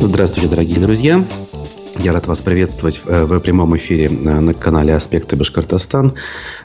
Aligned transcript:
Здравствуйте, 0.00 0.48
дорогие 0.48 0.78
друзья. 0.78 1.24
Я 1.98 2.12
рад 2.12 2.26
вас 2.26 2.42
приветствовать 2.42 3.00
э, 3.06 3.24
в 3.24 3.40
прямом 3.40 3.76
эфире 3.76 4.06
э, 4.06 4.40
на 4.40 4.52
канале 4.52 4.94
«Аспекты 4.94 5.36
Башкортостан». 5.36 6.12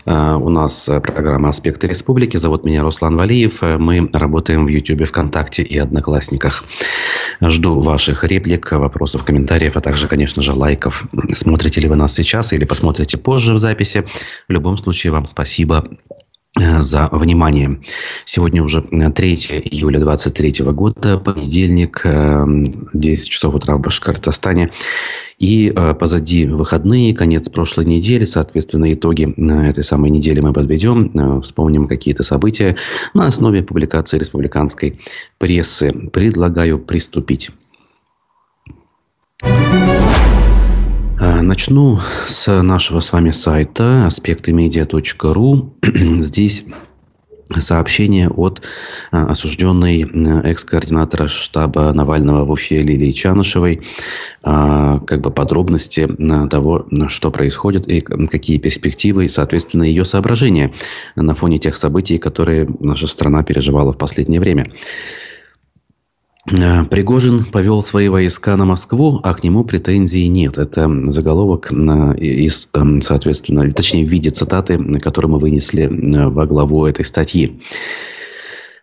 Э, 0.06 0.34
у 0.36 0.50
нас 0.50 0.90
программа 1.02 1.50
«Аспекты 1.50 1.88
Республики». 1.88 2.38
Зовут 2.38 2.66
меня 2.66 2.84
Руслан 2.84 3.16
Валиев. 3.16 3.62
Мы 3.62 4.10
работаем 4.14 4.66
в 4.66 4.70
YouTube, 4.70 5.08
ВКонтакте 5.08 5.64
и 5.64 5.78
Одноклассниках. 5.78 6.66
Жду 7.42 7.80
ваших 7.80 8.24
реплик, 8.26 8.72
вопросов, 8.74 9.24
комментариев, 9.24 9.78
а 9.78 9.82
также, 9.82 10.08
конечно 10.08 10.42
же, 10.42 10.54
лайков. 10.54 11.06
Смотрите 11.32 11.82
ли 11.82 11.88
вы 11.88 11.96
нас 11.96 12.14
сейчас 12.14 12.54
или 12.54 12.66
посмотрите 12.66 13.18
позже 13.18 13.54
в 13.54 13.58
записи. 13.58 14.06
В 14.48 14.52
любом 14.52 14.78
случае, 14.78 15.14
вам 15.14 15.26
спасибо 15.28 15.88
за 16.58 17.08
внимание. 17.12 17.80
Сегодня 18.26 18.62
уже 18.62 18.82
3 18.82 19.02
июля 19.06 20.00
2023 20.00 20.66
года, 20.72 21.18
понедельник, 21.18 22.06
10 22.94 23.30
часов 23.30 23.56
утра 23.56 23.76
в 23.76 23.82
Башкортостане. 23.82 24.72
И 25.42 25.74
э, 25.76 25.96
позади 25.96 26.46
выходные, 26.46 27.16
конец 27.16 27.50
прошлой 27.50 27.86
недели, 27.86 28.26
соответственно, 28.26 28.94
итоги 28.94 29.34
э, 29.36 29.70
этой 29.70 29.84
самой 29.84 30.12
недели 30.12 30.40
мы 30.40 30.54
подведем, 30.54 31.10
э, 31.10 31.42
вспомним 31.42 31.88
какие-то 31.88 32.22
события 32.22 32.76
на 33.16 33.26
основе 33.26 33.64
публикации 33.64 34.20
республиканской 34.20 35.00
прессы. 35.40 35.90
Предлагаю 36.14 36.78
приступить. 36.78 37.50
Начну 41.24 42.00
с 42.26 42.62
нашего 42.64 43.00
с 43.00 43.14
вами 43.14 43.30
сайта 43.30 44.08
аспектымедиа.ру. 44.08 45.76
Здесь 45.84 46.66
сообщение 47.60 48.28
от 48.28 48.64
а, 49.12 49.28
осужденной 49.28 50.02
экс-координатора 50.44 51.28
штаба 51.28 51.94
Навального 51.94 52.44
в 52.44 52.50
Уфе 52.50 52.80
Лилии 52.80 53.12
Чанышевой. 53.12 53.82
А, 54.42 54.98
как 55.02 55.22
бы 55.22 55.30
подробности 55.30 56.10
того, 56.50 56.88
что 57.10 57.30
происходит 57.30 57.88
и 57.88 58.02
какие 58.02 58.58
перспективы, 58.58 59.26
и, 59.26 59.30
соответственно, 59.30 59.84
ее 59.84 60.06
соображения 60.06 60.74
на 61.16 61.36
фоне 61.36 61.60
тех 61.60 61.78
событий, 61.78 62.18
которые 62.18 62.68
наша 62.80 63.06
страна 63.06 63.44
переживала 63.44 63.94
в 63.94 63.98
последнее 64.00 64.40
время. 64.40 64.66
Э, 66.50 66.86
Пригожин 66.86 67.46
повел 67.46 67.84
свои 67.84 68.10
войска 68.10 68.56
на 68.56 68.66
Москву, 68.66 69.20
а 69.24 69.34
к 69.34 69.44
нему 69.44 69.64
претензий 69.64 70.28
нет. 70.28 70.58
Это 70.58 70.90
заголовок 71.12 71.72
э, 71.72 71.76
из, 72.18 72.70
эм, 72.74 73.00
соответственно, 73.02 73.70
точнее, 73.72 74.06
в 74.06 74.10
виде 74.10 74.30
цитаты, 74.30 74.78
которую 75.00 75.34
мы 75.34 75.38
вынесли 75.38 75.84
э, 75.84 76.28
во 76.28 76.46
главу 76.46 76.86
этой 76.86 77.06
статьи. 77.06 77.62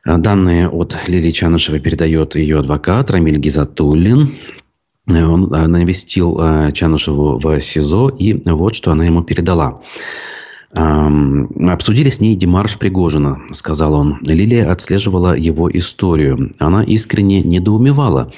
Данные 0.04 0.70
от 0.70 0.96
Лилии 1.06 1.32
Чанышевой 1.32 1.80
передает 1.80 2.34
ее 2.34 2.60
адвокат 2.60 3.10
Рамиль 3.10 3.38
Гизатуллин. 3.38 4.30
Он 5.06 5.48
навестил 5.50 6.38
Чанышеву 6.72 7.38
в 7.38 7.60
СИЗО, 7.60 8.08
и 8.10 8.32
вот 8.48 8.74
что 8.74 8.92
она 8.92 9.04
ему 9.04 9.22
передала. 9.22 9.82
Обсудили 10.72 12.10
с 12.10 12.20
ней 12.20 12.34
Димарш 12.34 12.78
Пригожина, 12.78 13.40
сказал 13.52 13.94
он. 13.94 14.18
Лилия 14.22 14.70
отслеживала 14.70 15.36
его 15.36 15.70
историю. 15.70 16.52
Она 16.58 16.84
искренне 16.84 17.42
недоумевала. 17.42 18.32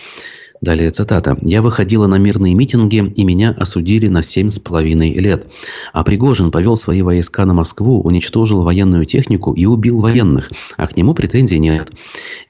Далее 0.61 0.91
цитата. 0.91 1.39
«Я 1.41 1.63
выходила 1.63 2.07
на 2.07 2.19
мирные 2.19 2.55
митинги, 2.55 2.99
и 2.99 3.25
меня 3.25 3.51
осудили 3.51 4.09
на 4.09 4.23
семь 4.23 4.51
с 4.51 4.59
половиной 4.59 5.15
лет. 5.15 5.51
А 5.95 6.05
Пригожин 6.05 6.51
повел 6.51 6.77
свои 6.77 7.01
войска 7.01 7.47
на 7.47 7.55
Москву, 7.55 7.99
уничтожил 8.01 8.63
военную 8.63 9.07
технику 9.07 9.55
и 9.55 9.65
убил 9.65 10.01
военных. 10.01 10.51
А 10.77 10.87
к 10.87 10.99
нему 10.99 11.15
претензий 11.15 11.59
нет. 11.59 11.91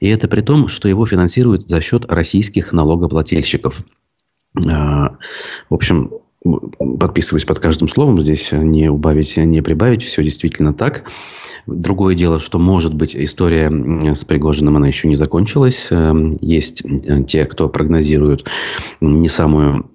И 0.01 0.09
это 0.09 0.27
при 0.27 0.41
том, 0.41 0.67
что 0.67 0.89
его 0.89 1.05
финансируют 1.05 1.69
за 1.69 1.79
счет 1.81 2.05
российских 2.11 2.73
налогоплательщиков». 2.73 3.81
А, 4.67 5.15
в 5.69 5.73
общем, 5.73 6.11
подписываюсь 6.43 7.45
под 7.45 7.59
каждым 7.59 7.87
словом. 7.87 8.19
Здесь 8.19 8.51
не 8.51 8.89
убавить, 8.89 9.37
не 9.37 9.61
прибавить. 9.61 10.03
Все 10.03 10.23
действительно 10.23 10.73
так. 10.73 11.03
Другое 11.67 12.15
дело, 12.15 12.39
что, 12.39 12.57
может 12.57 12.93
быть, 12.93 13.15
история 13.15 13.69
с 14.13 14.25
Пригожиным, 14.25 14.77
она 14.77 14.87
еще 14.87 15.07
не 15.07 15.15
закончилась. 15.15 15.89
Эм, 15.91 16.33
есть 16.41 16.83
э, 16.83 17.23
те, 17.23 17.45
кто 17.45 17.69
прогнозирует 17.69 18.45
не 18.99 19.29
самую 19.29 19.91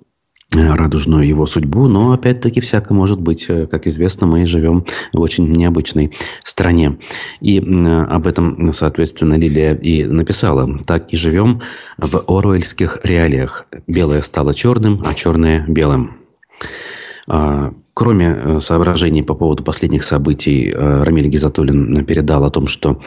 радужную 0.55 1.27
его 1.27 1.45
судьбу, 1.47 1.89
но 1.89 2.12
опять-таки 2.12 2.61
всяко 2.61 2.95
может 2.95 3.21
быть. 3.21 3.47
Э, 3.49 3.67
как 3.67 3.89
известно, 3.89 4.29
мы 4.29 4.47
живем 4.47 4.85
в 5.12 5.21
очень 5.21 5.51
необычной 5.53 6.12
стране. 6.45 6.99
И 7.41 7.59
об 7.59 8.29
этом, 8.29 8.73
соответственно, 8.73 9.35
Лилия 9.35 9.75
и 9.75 10.05
написала. 10.05 10.79
Так 10.87 11.12
и 11.12 11.17
живем 11.17 11.62
в 11.99 12.23
оруэльских 12.29 13.01
реалиях. 13.03 13.67
Белое 13.89 14.23
стало 14.23 14.55
черным, 14.55 15.03
а 15.05 15.15
черное 15.15 15.67
белым. 15.67 16.25
А, 17.28 17.72
кроме 17.94 18.27
э, 18.27 18.61
соображений 18.61 19.22
по 19.22 19.34
поводу 19.34 19.65
последних 19.65 20.05
событий, 20.05 20.71
э, 20.71 21.03
Рамиль 21.03 21.28
Гизатуллин 21.28 22.05
передал 22.05 22.44
о 22.44 22.50
том, 22.50 22.69
что 22.69 23.00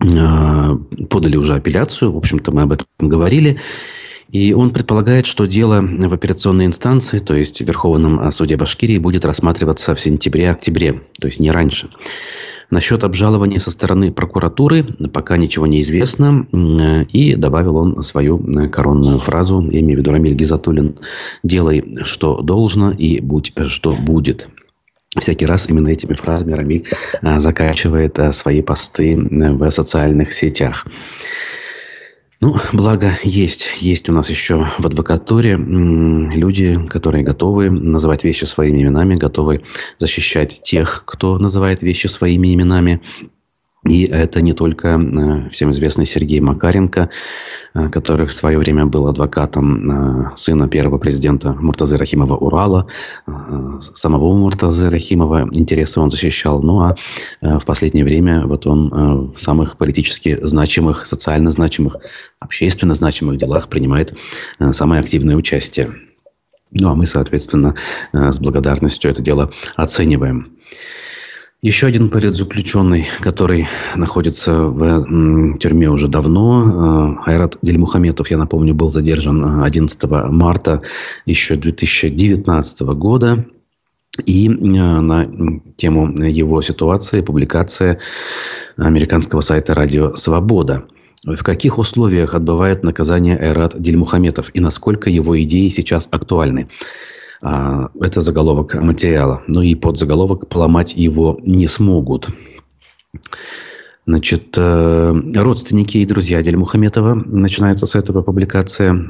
э, 0.00 0.76
подали 1.10 1.36
уже 1.36 1.54
апелляцию. 1.54 2.12
В 2.12 2.16
общем-то, 2.16 2.52
мы 2.52 2.62
об 2.62 2.72
этом 2.72 2.86
говорили. 3.00 3.58
И 4.30 4.54
он 4.54 4.70
предполагает, 4.70 5.26
что 5.26 5.46
дело 5.46 5.82
в 5.82 6.14
операционной 6.14 6.66
инстанции, 6.66 7.18
то 7.18 7.34
есть 7.34 7.60
в 7.60 7.66
Верховном 7.66 8.32
суде 8.32 8.56
Башкирии, 8.56 8.98
будет 8.98 9.26
рассматриваться 9.26 9.94
в 9.94 10.00
сентябре-октябре, 10.00 11.02
то 11.20 11.26
есть 11.26 11.38
не 11.38 11.50
раньше. 11.50 11.90
Насчет 12.72 13.04
обжалования 13.04 13.58
со 13.58 13.70
стороны 13.70 14.10
прокуратуры 14.10 14.82
пока 15.12 15.36
ничего 15.36 15.66
не 15.66 15.82
известно. 15.82 16.46
И 17.12 17.34
добавил 17.34 17.76
он 17.76 18.02
свою 18.02 18.38
коронную 18.70 19.18
фразу, 19.20 19.60
я 19.70 19.80
имею 19.80 19.98
в 19.98 20.00
виду 20.00 20.10
Рамиль 20.10 20.34
Гизатуллин, 20.34 20.98
«Делай, 21.42 21.98
что 22.04 22.40
должно, 22.40 22.90
и 22.90 23.20
будь, 23.20 23.52
что 23.66 23.92
будет». 23.92 24.48
Всякий 25.18 25.44
раз 25.44 25.68
именно 25.68 25.90
этими 25.90 26.14
фразами 26.14 26.52
Рамиль 26.52 26.86
заканчивает 27.20 28.18
свои 28.30 28.62
посты 28.62 29.18
в 29.18 29.70
социальных 29.70 30.32
сетях. 30.32 30.86
Ну, 32.42 32.56
благо 32.72 33.16
есть. 33.22 33.70
Есть 33.80 34.08
у 34.08 34.12
нас 34.12 34.28
еще 34.28 34.66
в 34.76 34.84
адвокатуре 34.84 35.54
люди, 35.54 36.76
которые 36.88 37.22
готовы 37.22 37.70
называть 37.70 38.24
вещи 38.24 38.46
своими 38.46 38.82
именами, 38.82 39.14
готовы 39.14 39.62
защищать 40.00 40.60
тех, 40.60 41.04
кто 41.06 41.38
называет 41.38 41.82
вещи 41.82 42.08
своими 42.08 42.52
именами. 42.52 43.00
И 43.84 44.04
это 44.04 44.40
не 44.40 44.52
только 44.52 44.88
э, 44.90 45.50
всем 45.50 45.72
известный 45.72 46.06
Сергей 46.06 46.38
Макаренко, 46.38 47.10
э, 47.74 47.88
который 47.88 48.26
в 48.26 48.32
свое 48.32 48.56
время 48.56 48.86
был 48.86 49.08
адвокатом 49.08 49.90
э, 49.90 50.36
сына 50.36 50.68
первого 50.68 50.98
президента 50.98 51.52
Муртазы 51.52 51.96
Рахимова 51.96 52.36
Урала. 52.36 52.86
Самого 53.80 54.32
Муртазы 54.34 54.88
Рахимова 54.88 55.48
интересы 55.50 55.98
он 55.98 56.10
защищал. 56.10 56.62
Ну 56.62 56.80
а 56.80 56.96
в 57.40 57.64
последнее 57.64 58.04
время 58.04 58.46
вот 58.46 58.66
он 58.66 59.32
в 59.32 59.36
самых 59.36 59.76
политически 59.76 60.38
значимых, 60.42 61.04
социально 61.04 61.50
значимых, 61.50 61.96
общественно 62.38 62.94
значимых 62.94 63.36
делах 63.36 63.68
принимает 63.68 64.14
самое 64.70 65.00
активное 65.00 65.34
участие. 65.34 65.90
Ну 66.70 66.88
а 66.88 66.94
мы, 66.94 67.06
соответственно, 67.06 67.74
с 68.12 68.38
благодарностью 68.38 69.10
это 69.10 69.22
дело 69.22 69.50
оцениваем. 69.74 70.56
Еще 71.64 71.86
один 71.86 72.10
политзаключенный, 72.10 73.06
который 73.20 73.68
находится 73.94 74.64
в 74.64 75.56
тюрьме 75.58 75.88
уже 75.90 76.08
давно, 76.08 77.16
э, 77.24 77.30
Айрат 77.30 77.56
Дельмухаметов, 77.62 78.32
я 78.32 78.36
напомню, 78.36 78.74
был 78.74 78.90
задержан 78.90 79.62
11 79.62 80.02
марта 80.32 80.82
еще 81.24 81.54
2019 81.54 82.80
года. 82.96 83.46
И 84.26 84.48
э, 84.48 84.50
на 84.50 85.24
тему 85.76 86.12
его 86.20 86.60
ситуации 86.62 87.20
публикация 87.20 88.00
американского 88.76 89.40
сайта 89.40 89.72
«Радио 89.72 90.16
Свобода». 90.16 90.82
В 91.24 91.44
каких 91.44 91.78
условиях 91.78 92.34
отбывает 92.34 92.82
наказание 92.82 93.36
Айрат 93.36 93.80
Дельмухаметов 93.80 94.50
и 94.52 94.58
насколько 94.58 95.10
его 95.10 95.40
идеи 95.40 95.68
сейчас 95.68 96.08
актуальны? 96.10 96.68
А, 97.42 97.90
это 98.00 98.20
заголовок 98.20 98.74
материала. 98.74 99.42
Ну 99.48 99.62
и 99.62 99.74
под 99.74 99.98
заголовок 99.98 100.48
поломать 100.48 100.94
его 100.94 101.40
не 101.44 101.66
смогут. 101.66 102.28
Значит, 104.06 104.54
э, 104.56 105.22
родственники 105.34 105.98
и 105.98 106.06
друзья 106.06 106.42
Дель 106.42 106.56
Мухаметова, 106.56 107.14
начинается 107.14 107.86
с 107.86 107.94
этого 107.94 108.22
публикация, 108.22 109.06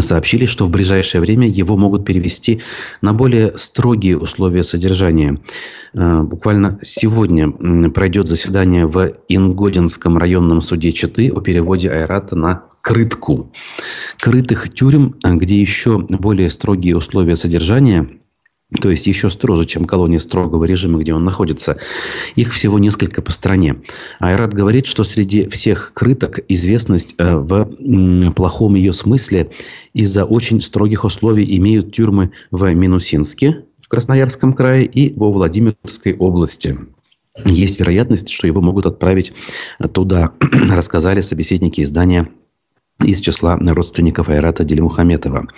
сообщили, 0.00 0.44
что 0.44 0.66
в 0.66 0.70
ближайшее 0.70 1.20
время 1.22 1.48
его 1.48 1.76
могут 1.76 2.04
перевести 2.04 2.60
на 3.00 3.14
более 3.14 3.56
строгие 3.56 4.18
условия 4.18 4.62
содержания. 4.62 5.38
Э, 5.94 6.22
буквально 6.22 6.78
сегодня 6.82 7.50
пройдет 7.90 8.28
заседание 8.28 8.86
в 8.86 9.14
Ингодинском 9.28 10.16
районном 10.16 10.62
суде 10.62 10.92
Читы 10.92 11.30
о 11.30 11.40
переводе 11.40 11.90
Айрата 11.90 12.34
на 12.34 12.64
крытку. 12.88 13.52
Крытых 14.18 14.72
тюрем, 14.72 15.14
где 15.22 15.60
еще 15.60 15.98
более 15.98 16.48
строгие 16.48 16.96
условия 16.96 17.36
содержания 17.36 18.08
то 18.82 18.90
есть 18.90 19.06
еще 19.06 19.30
строже, 19.30 19.64
чем 19.64 19.86
колония 19.86 20.18
строгого 20.18 20.66
режима, 20.66 20.98
где 20.98 21.14
он 21.14 21.24
находится. 21.24 21.78
Их 22.36 22.52
всего 22.52 22.78
несколько 22.78 23.22
по 23.22 23.32
стране. 23.32 23.76
Айрат 24.20 24.52
говорит, 24.52 24.84
что 24.84 25.04
среди 25.04 25.48
всех 25.48 25.92
крыток 25.94 26.40
известность 26.48 27.14
э, 27.16 27.34
в 27.34 28.32
плохом 28.32 28.74
ее 28.74 28.92
смысле 28.92 29.50
из-за 29.94 30.26
очень 30.26 30.60
строгих 30.60 31.04
условий 31.04 31.56
имеют 31.56 31.94
тюрьмы 31.94 32.32
в 32.50 32.70
Минусинске, 32.74 33.64
в 33.80 33.88
Красноярском 33.88 34.52
крае 34.52 34.84
и 34.84 35.14
во 35.18 35.32
Владимирской 35.32 36.14
области. 36.14 36.78
Есть 37.46 37.80
вероятность, 37.80 38.28
что 38.28 38.46
его 38.46 38.60
могут 38.60 38.84
отправить 38.84 39.32
туда, 39.94 40.32
рассказали 40.70 41.22
собеседники 41.22 41.80
издания 41.80 42.28
из 43.02 43.20
числа 43.20 43.58
родственников 43.58 44.28
Айрата 44.28 44.64
Делимухаметова. 44.64 45.48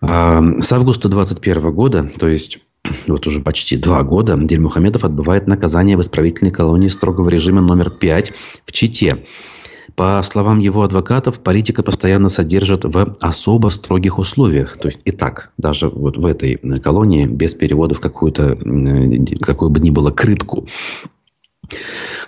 С 0.00 0.72
августа 0.72 1.08
2021 1.08 1.72
года, 1.72 2.10
то 2.18 2.28
есть 2.28 2.58
вот 3.08 3.26
уже 3.26 3.40
почти 3.40 3.76
два 3.76 4.02
года, 4.02 4.36
Дель 4.38 4.60
Мухамедов 4.60 5.04
отбывает 5.04 5.46
наказание 5.48 5.96
в 5.96 6.02
исправительной 6.02 6.52
колонии 6.52 6.88
строгого 6.88 7.28
режима 7.28 7.60
номер 7.60 7.90
5 7.90 8.32
в 8.64 8.72
Чите. 8.72 9.24
По 9.96 10.22
словам 10.22 10.58
его 10.58 10.82
адвокатов, 10.82 11.40
политика 11.40 11.82
постоянно 11.82 12.28
содержит 12.28 12.84
в 12.84 13.16
особо 13.20 13.68
строгих 13.70 14.18
условиях. 14.18 14.76
То 14.76 14.88
есть 14.88 15.00
и 15.04 15.10
так, 15.10 15.50
даже 15.56 15.88
вот 15.88 16.18
в 16.18 16.26
этой 16.26 16.58
колонии, 16.82 17.26
без 17.26 17.54
перевода 17.54 17.94
в 17.94 18.00
какую-то, 18.00 18.58
какую 19.40 19.70
бы 19.70 19.80
ни 19.80 19.90
было 19.90 20.10
крытку, 20.10 20.68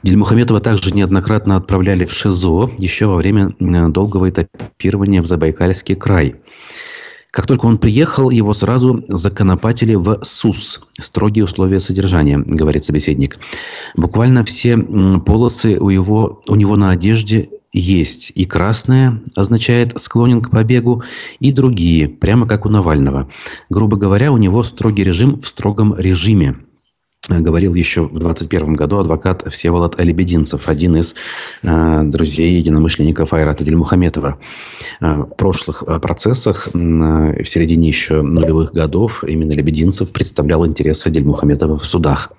Дельмухаметова 0.02 0.61
также 0.61 0.93
неоднократно 0.93 1.56
отправляли 1.56 2.05
в 2.05 2.12
ШИЗО 2.12 2.70
еще 2.79 3.06
во 3.06 3.17
время 3.17 3.55
долгого 3.58 4.31
этапирования 4.31 5.23
в 5.23 5.26
Забайкальский 5.26 5.96
край. 5.96 6.37
Как 7.31 7.46
только 7.46 7.67
он 7.67 7.79
приехал, 7.79 8.31
его 8.31 8.55
сразу 8.55 9.05
законопатили 9.08 9.94
в 9.94 10.20
СУС. 10.23 10.81
Строгие 10.99 11.44
условия 11.44 11.79
содержания, 11.79 12.38
говорит 12.38 12.85
собеседник. 12.85 13.38
Буквально 13.96 14.44
все 14.44 14.79
полосы 14.79 15.79
у, 15.79 15.91
его, 15.91 16.41
у 16.49 16.55
него 16.55 16.76
на 16.76 16.91
одежде 16.91 17.50
есть. 17.73 18.32
И 18.34 18.46
красная 18.46 19.23
означает 19.37 20.00
склонен 20.00 20.41
к 20.41 20.50
побегу, 20.50 21.02
и 21.38 21.52
другие, 21.52 22.08
прямо 22.08 22.49
как 22.49 22.64
у 22.64 22.70
Навального. 22.70 23.29
Грубо 23.69 23.99
говоря, 23.99 24.32
у 24.32 24.38
него 24.38 24.62
строгий 24.62 25.05
режим 25.05 25.38
в 25.41 25.46
строгом 25.46 25.94
режиме 25.96 26.56
говорил 27.29 27.75
еще 27.75 28.03
в 28.03 28.19
2021 28.19 28.75
году 28.75 28.99
адвокат 28.99 29.44
Всеволод 29.50 29.99
Алибединцев, 30.00 30.69
один 30.69 30.97
из 30.97 31.15
э, 31.62 32.03
друзей 32.05 32.56
единомышленников 32.56 33.32
Айрата 33.32 33.65
Дельмухаметова. 33.65 34.38
Э, 35.00 35.15
в 35.23 35.35
прошлых 35.37 35.82
э, 35.87 35.99
процессах, 35.99 36.69
э, 36.69 36.70
в 36.73 37.44
середине 37.44 37.88
еще 37.88 38.23
нулевых 38.23 38.73
годов, 38.73 39.25
именно 39.25 39.53
Лебединцев 39.53 40.12
представлял 40.12 40.67
интересы 40.67 41.11
Дельмухаметова 41.11 41.76
в 41.76 41.85
судах. 41.85 42.32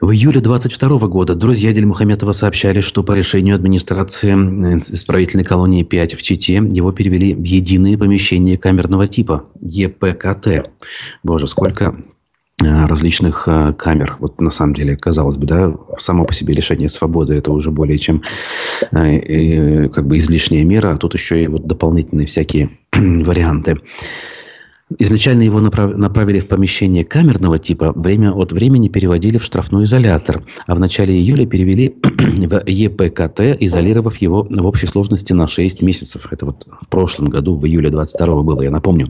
В 0.00 0.10
июле 0.10 0.40
22 0.40 1.06
года 1.06 1.36
друзья 1.36 1.72
Дельмухаметова 1.72 2.32
сообщали, 2.32 2.80
что 2.80 3.04
по 3.04 3.12
решению 3.12 3.54
администрации 3.54 4.32
исправительной 4.80 5.44
колонии 5.44 5.84
5 5.84 6.14
в 6.14 6.22
Чите 6.22 6.54
его 6.54 6.90
перевели 6.90 7.34
в 7.34 7.44
единые 7.44 7.96
помещения 7.96 8.56
камерного 8.56 9.06
типа 9.06 9.44
ЕПКТ. 9.60 10.72
Боже, 11.22 11.46
сколько 11.46 11.94
различных 12.60 13.48
э, 13.48 13.72
камер. 13.72 14.16
Вот 14.18 14.40
на 14.40 14.50
самом 14.50 14.74
деле, 14.74 14.96
казалось 14.96 15.36
бы, 15.36 15.46
да, 15.46 15.74
само 15.98 16.24
по 16.24 16.34
себе 16.34 16.54
лишение 16.54 16.88
свободы 16.88 17.34
это 17.34 17.50
уже 17.50 17.70
более 17.70 17.98
чем 17.98 18.22
э, 18.92 19.88
как 19.88 20.06
бы 20.06 20.18
излишняя 20.18 20.64
мера, 20.64 20.92
а 20.92 20.96
тут 20.96 21.14
еще 21.14 21.42
и 21.42 21.46
вот 21.46 21.66
дополнительные 21.66 22.26
всякие 22.26 22.70
варианты. 22.92 23.78
Изначально 24.98 25.42
его 25.42 25.60
направили 25.60 26.40
в 26.40 26.48
помещение 26.48 27.04
камерного 27.04 27.58
типа, 27.58 27.92
время 27.92 28.32
от 28.32 28.52
времени 28.52 28.88
переводили 28.88 29.38
в 29.38 29.44
штрафной 29.44 29.84
изолятор, 29.84 30.44
а 30.66 30.74
в 30.74 30.80
начале 30.80 31.14
июля 31.14 31.46
перевели 31.46 31.96
в 32.02 32.62
ЕПКТ, 32.66 33.40
изолировав 33.60 34.16
его 34.16 34.46
в 34.50 34.66
общей 34.66 34.86
сложности 34.86 35.32
на 35.32 35.48
6 35.48 35.82
месяцев. 35.82 36.28
Это 36.30 36.46
вот 36.46 36.66
в 36.82 36.88
прошлом 36.88 37.28
году, 37.28 37.56
в 37.56 37.64
июле 37.64 37.90
22 37.90 38.42
было, 38.42 38.62
я 38.62 38.70
напомню. 38.70 39.06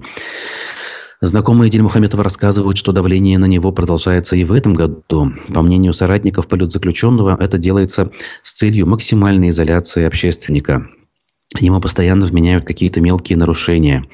Знакомые 1.23 1.71
Дельмухаметова 1.71 2.25
рассказывают, 2.25 2.77
что 2.77 2.91
давление 2.91 3.39
на 3.39 3.45
него 3.45 3.71
продолжается 3.71 4.35
и 4.35 4.43
в 4.43 4.51
этом 4.51 4.75
году. 4.75 5.33
По 5.55 5.63
мнению 5.63 5.93
соратников 5.93 6.49
политзаключенного, 6.49 7.37
это 7.39 7.59
делается 7.59 8.11
с 8.43 8.53
целью 8.53 8.89
максимальной 8.89 9.51
изоляции 9.51 10.03
общественника. 10.03 10.89
Ему 11.61 11.81
постоянно 11.81 12.27
вменяют 12.27 12.65
какие-то 12.65 13.01
мелкие 13.01 13.39
нарушения. 13.39 14.05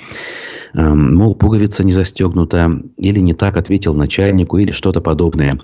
Эм, 0.75 1.15
мол, 1.15 1.35
пуговица 1.35 1.83
не 1.83 1.93
застегнута, 1.93 2.79
или 2.99 3.21
не 3.21 3.33
так 3.33 3.57
ответил 3.57 3.95
начальнику, 3.95 4.59
или 4.59 4.71
что-то 4.71 5.01
подобное. 5.01 5.59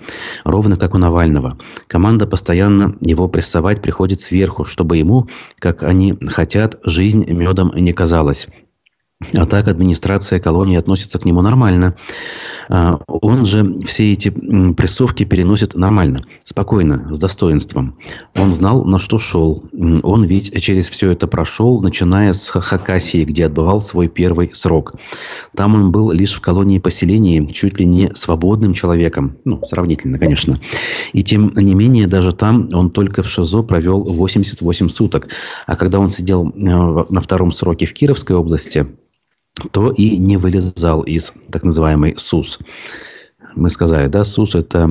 Ровно 0.45 0.77
как 0.77 0.95
у 0.95 0.97
Навального. 0.97 1.59
Команда 1.85 2.25
постоянно 2.25 2.95
его 3.01 3.27
прессовать 3.27 3.83
приходит 3.83 4.19
сверху, 4.19 4.63
чтобы 4.63 4.97
ему, 4.97 5.27
как 5.59 5.83
они 5.83 6.17
хотят, 6.25 6.79
жизнь 6.83 7.23
медом 7.29 7.71
не 7.75 7.93
казалась. 7.93 8.47
А 9.33 9.45
так 9.45 9.69
администрация 9.69 10.41
колонии 10.41 10.77
относится 10.77 11.19
к 11.19 11.25
нему 11.25 11.41
нормально. 11.41 11.95
А, 12.67 12.99
он 13.07 13.45
же 13.45 13.75
все 13.85 14.11
эти 14.11 14.29
прессовки 14.29 15.23
переносит 15.23 15.73
нормально, 15.73 16.19
спокойно, 16.43 17.13
с 17.13 17.19
достоинством. 17.19 17.97
Он 18.35 18.53
знал, 18.53 18.83
на 18.83 18.99
что 18.99 19.17
шел. 19.17 19.63
Он 20.03 20.25
ведь 20.25 20.61
через 20.61 20.89
все 20.89 21.11
это 21.11 21.27
прошел, 21.27 21.81
начиная 21.81 22.33
с 22.33 22.49
Хакасии, 22.49 23.23
где 23.23 23.45
отбывал 23.45 23.81
свой 23.81 24.09
первый 24.09 24.51
срок. 24.53 24.95
Там 25.55 25.75
он 25.75 25.91
был 25.91 26.11
лишь 26.11 26.33
в 26.33 26.41
колонии 26.41 26.79
поселения, 26.79 27.47
чуть 27.47 27.79
ли 27.79 27.85
не 27.85 28.13
свободным 28.15 28.73
человеком. 28.73 29.37
Ну, 29.45 29.63
сравнительно, 29.63 30.19
конечно. 30.19 30.59
И 31.13 31.23
тем 31.23 31.53
не 31.55 31.73
менее, 31.73 32.07
даже 32.07 32.33
там 32.33 32.67
он 32.73 32.91
только 32.91 33.21
в 33.21 33.29
ШИЗО 33.29 33.63
провел 33.63 34.03
88 34.03 34.89
суток. 34.89 35.29
А 35.67 35.77
когда 35.77 35.99
он 35.99 36.09
сидел 36.09 36.49
э, 36.49 36.51
на 36.59 37.21
втором 37.21 37.51
сроке 37.51 37.85
в 37.85 37.93
Кировской 37.93 38.35
области, 38.35 38.85
то 39.71 39.91
и 39.91 40.17
не 40.17 40.37
вылезал 40.37 41.01
из 41.01 41.33
так 41.51 41.63
называемой 41.63 42.15
СУС. 42.17 42.59
Мы 43.55 43.69
сказали, 43.69 44.07
да, 44.07 44.23
СУС– 44.23 44.55
это 44.55 44.87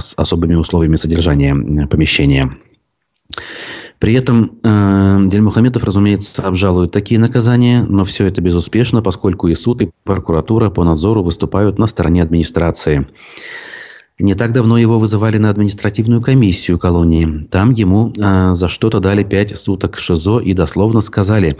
с 0.00 0.14
особыми 0.16 0.54
условиями 0.54 0.96
содержания 0.96 1.86
помещения. 1.86 2.50
При 3.98 4.14
этом 4.14 4.58
э, 4.62 5.18
Дельмухаметов, 5.26 5.82
разумеется, 5.82 6.42
обжалует 6.42 6.92
такие 6.92 7.18
наказания, 7.18 7.82
но 7.82 8.04
все 8.04 8.26
это 8.26 8.40
безуспешно, 8.40 9.02
поскольку 9.02 9.48
и 9.48 9.54
суд, 9.54 9.82
и 9.82 9.90
прокуратура 10.04 10.70
по 10.70 10.84
надзору 10.84 11.24
выступают 11.24 11.78
на 11.78 11.88
стороне 11.88 12.22
администрации. 12.22 13.08
Не 14.18 14.34
так 14.34 14.52
давно 14.52 14.78
его 14.78 14.98
вызывали 14.98 15.38
на 15.38 15.48
административную 15.48 16.20
комиссию 16.20 16.78
колонии. 16.78 17.46
Там 17.50 17.70
ему 17.70 18.12
э, 18.16 18.54
за 18.54 18.68
что-то 18.68 18.98
дали 18.98 19.22
пять 19.22 19.56
суток 19.56 19.96
ШИЗО 19.98 20.40
и 20.40 20.54
дословно 20.54 21.02
сказали 21.02 21.56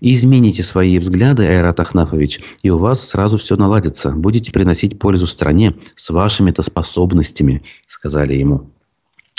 «Измените 0.00 0.62
свои 0.62 0.98
взгляды, 0.98 1.44
Айрат 1.46 1.78
Ахнафович, 1.78 2.40
и 2.62 2.70
у 2.70 2.78
вас 2.78 3.06
сразу 3.06 3.36
все 3.36 3.56
наладится. 3.56 4.12
Будете 4.12 4.50
приносить 4.50 4.98
пользу 4.98 5.26
стране 5.26 5.74
с 5.94 6.08
вашими-то 6.08 6.62
способностями», 6.62 7.62
сказали 7.86 8.34
ему 8.34 8.70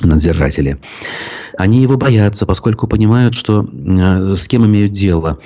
надзиратели. 0.03 0.79
Они 1.57 1.81
его 1.81 1.97
боятся, 1.97 2.45
поскольку 2.45 2.88
понимают, 2.88 3.33
что 3.33 3.63
э, 3.63 4.35
с 4.35 4.47
кем 4.47 4.65
имеют 4.65 4.91
дело. 4.91 5.39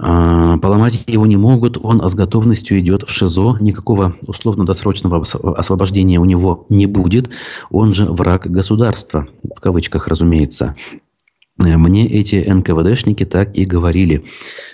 А, 0.00 0.58
поломать 0.58 1.04
его 1.08 1.26
не 1.26 1.36
могут, 1.36 1.76
он 1.82 2.06
с 2.08 2.14
готовностью 2.14 2.78
идет 2.78 3.02
в 3.02 3.10
ШИЗО, 3.10 3.58
никакого 3.60 4.14
условно-досрочного 4.26 5.22
освобождения 5.56 6.20
у 6.20 6.24
него 6.24 6.66
не 6.68 6.86
будет, 6.86 7.30
он 7.70 7.94
же 7.94 8.04
враг 8.04 8.46
государства, 8.46 9.26
в 9.42 9.60
кавычках, 9.60 10.06
разумеется. 10.06 10.76
Э, 11.58 11.76
мне 11.76 12.08
эти 12.08 12.36
НКВДшники 12.36 13.24
так 13.24 13.56
и 13.56 13.64
говорили, 13.64 14.24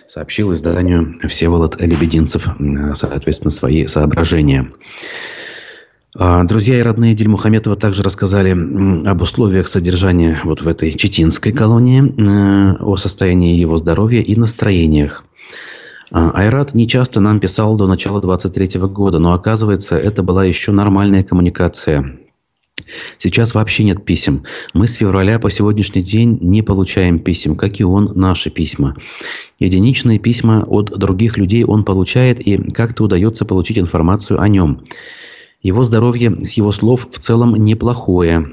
сообщил 0.07 0.52
изданию 0.52 1.12
Всеволод 1.26 1.81
Лебединцев, 1.81 2.47
соответственно, 2.93 3.50
свои 3.50 3.87
соображения. 3.87 4.71
А, 6.16 6.44
друзья 6.44 6.78
и 6.78 6.83
родные 6.83 7.14
Дельмухаметова 7.14 7.75
также 7.75 8.04
рассказали 8.04 8.50
об 8.50 9.21
условиях 9.21 9.66
содержания 9.66 10.40
вот 10.44 10.62
в 10.62 10.68
этой 10.68 10.92
читинской 10.92 11.50
колонии, 11.50 12.04
э, 12.04 12.76
о 12.80 12.97
состоянии 12.97 13.56
его 13.56 13.78
здоровья 13.78 14.21
и 14.21 14.37
настроениях. 14.37 15.25
А, 16.12 16.30
Айрат 16.30 16.73
не 16.73 16.87
часто 16.87 17.18
нам 17.18 17.40
писал 17.40 17.76
до 17.76 17.88
начала 17.88 18.21
23 18.21 18.87
года, 18.87 19.18
но 19.18 19.33
оказывается, 19.33 19.99
это 19.99 20.23
была 20.23 20.44
еще 20.44 20.71
нормальная 20.71 21.25
коммуникация. 21.25 22.16
Сейчас 23.18 23.54
вообще 23.54 23.83
нет 23.83 24.04
писем. 24.04 24.44
Мы 24.73 24.87
с 24.87 24.94
февраля 24.94 25.40
по 25.40 25.50
сегодняшний 25.50 26.02
день 26.02 26.38
не 26.40 26.62
получаем 26.62 27.18
писем, 27.18 27.56
как 27.56 27.80
и 27.80 27.85
он 27.85 28.12
наши 28.14 28.50
письма. 28.50 28.94
Единичные 29.59 30.21
письма 30.21 30.62
от 30.64 30.97
других 30.97 31.38
людей 31.38 31.64
он 31.64 31.85
получает, 31.85 32.38
и 32.38 32.56
как-то 32.56 33.04
удается 33.04 33.44
получить 33.44 33.78
информацию 33.78 34.40
о 34.40 34.47
нем. 34.47 34.83
Его 35.64 35.83
здоровье, 35.83 36.38
с 36.40 36.52
его 36.52 36.71
слов, 36.73 37.09
в 37.11 37.18
целом 37.18 37.56
неплохое. 37.56 38.52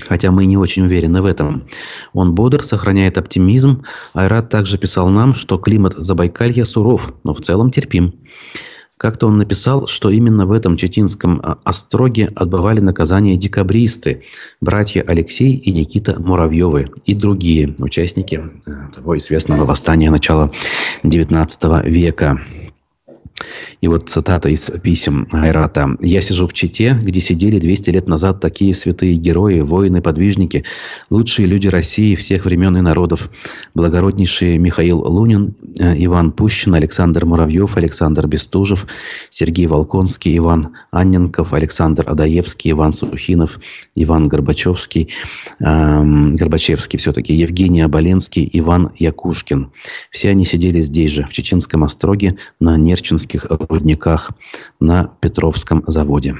Хотя 0.00 0.32
мы 0.32 0.46
не 0.46 0.56
очень 0.56 0.84
уверены 0.84 1.22
в 1.22 1.26
этом. 1.26 1.68
Он 2.12 2.34
бодр, 2.34 2.62
сохраняет 2.62 3.18
оптимизм. 3.18 3.84
Айрат 4.14 4.48
также 4.48 4.76
писал 4.76 5.08
нам, 5.08 5.34
что 5.34 5.58
климат 5.58 5.94
Забайкалья 5.96 6.64
суров, 6.64 7.14
но 7.22 7.34
в 7.34 7.40
целом 7.40 7.70
терпим. 7.70 8.14
Как-то 8.96 9.28
он 9.28 9.38
написал, 9.38 9.86
что 9.86 10.10
именно 10.10 10.44
в 10.44 10.52
этом 10.52 10.76
Читинском 10.76 11.40
а, 11.42 11.58
остроге 11.64 12.30
отбывали 12.34 12.80
наказание 12.80 13.36
декабристы, 13.36 14.24
братья 14.60 15.02
Алексей 15.06 15.54
и 15.54 15.72
Никита 15.72 16.20
Муравьевы 16.20 16.84
и 17.06 17.14
другие 17.14 17.76
участники 17.78 18.42
э, 18.66 18.70
того 18.94 19.16
известного 19.16 19.64
восстания 19.64 20.10
начала 20.10 20.50
XIX 21.02 21.88
века. 21.88 22.40
И 23.80 23.88
вот 23.88 24.08
цитата 24.08 24.48
из 24.48 24.70
писем 24.82 25.28
Айрата. 25.32 25.96
«Я 26.00 26.20
сижу 26.20 26.46
в 26.46 26.52
Чите, 26.52 26.98
где 27.00 27.20
сидели 27.20 27.58
200 27.58 27.90
лет 27.90 28.08
назад 28.08 28.40
такие 28.40 28.74
святые 28.74 29.14
герои, 29.14 29.60
воины, 29.60 30.02
подвижники, 30.02 30.64
лучшие 31.10 31.46
люди 31.46 31.68
России 31.68 32.14
всех 32.14 32.44
времен 32.44 32.76
и 32.76 32.80
народов, 32.80 33.30
благороднейшие 33.74 34.58
Михаил 34.58 35.00
Лунин, 35.00 35.54
э, 35.78 35.94
Иван 36.04 36.32
Пущин, 36.32 36.74
Александр 36.74 37.24
Муравьев, 37.24 37.76
Александр 37.76 38.26
Бестужев, 38.26 38.86
Сергей 39.30 39.66
Волконский, 39.66 40.36
Иван 40.36 40.68
Анненков, 40.90 41.52
Александр 41.52 42.08
Адаевский, 42.08 42.72
Иван 42.72 42.92
Сухинов, 42.92 43.58
Иван 43.94 44.28
Горбачевский, 44.28 45.08
эм, 45.60 46.32
Горбачевский 46.34 46.98
все-таки, 46.98 47.34
Евгений 47.34 47.80
Оболенский, 47.80 48.48
Иван 48.52 48.92
Якушкин. 48.96 49.72
Все 50.10 50.30
они 50.30 50.44
сидели 50.44 50.80
здесь 50.80 51.12
же, 51.12 51.24
в 51.24 51.32
Чеченском 51.32 51.84
остроге, 51.84 52.36
на 52.58 52.76
Нерчинских 53.30 53.46
рудниках 53.68 54.30
на 54.80 55.10
Петровском 55.20 55.84
заводе. 55.86 56.36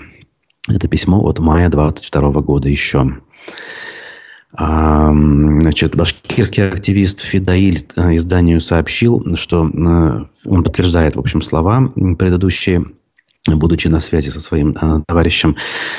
Это 0.69 0.89
письмо 0.89 1.21
от 1.23 1.39
мая 1.39 1.69
22 1.69 2.41
года 2.43 2.69
еще. 2.69 3.19
А, 4.53 5.13
значит, 5.13 5.95
башкирский 5.97 6.69
активист 6.69 7.21
Фидаиль 7.21 7.87
э, 7.97 8.17
изданию 8.17 8.61
сообщил, 8.61 9.25
что 9.37 9.67
э, 9.67 10.25
он 10.45 10.65
подтверждает, 10.65 11.15
в 11.15 11.21
общем, 11.21 11.41
слова 11.41 11.89
предыдущие 12.19 12.85
будучи 13.49 13.89
на 13.89 14.01
связи 14.01 14.29
со 14.29 14.39
своим 14.39 14.77
э, 14.81 15.01
товарищем, 15.07 15.57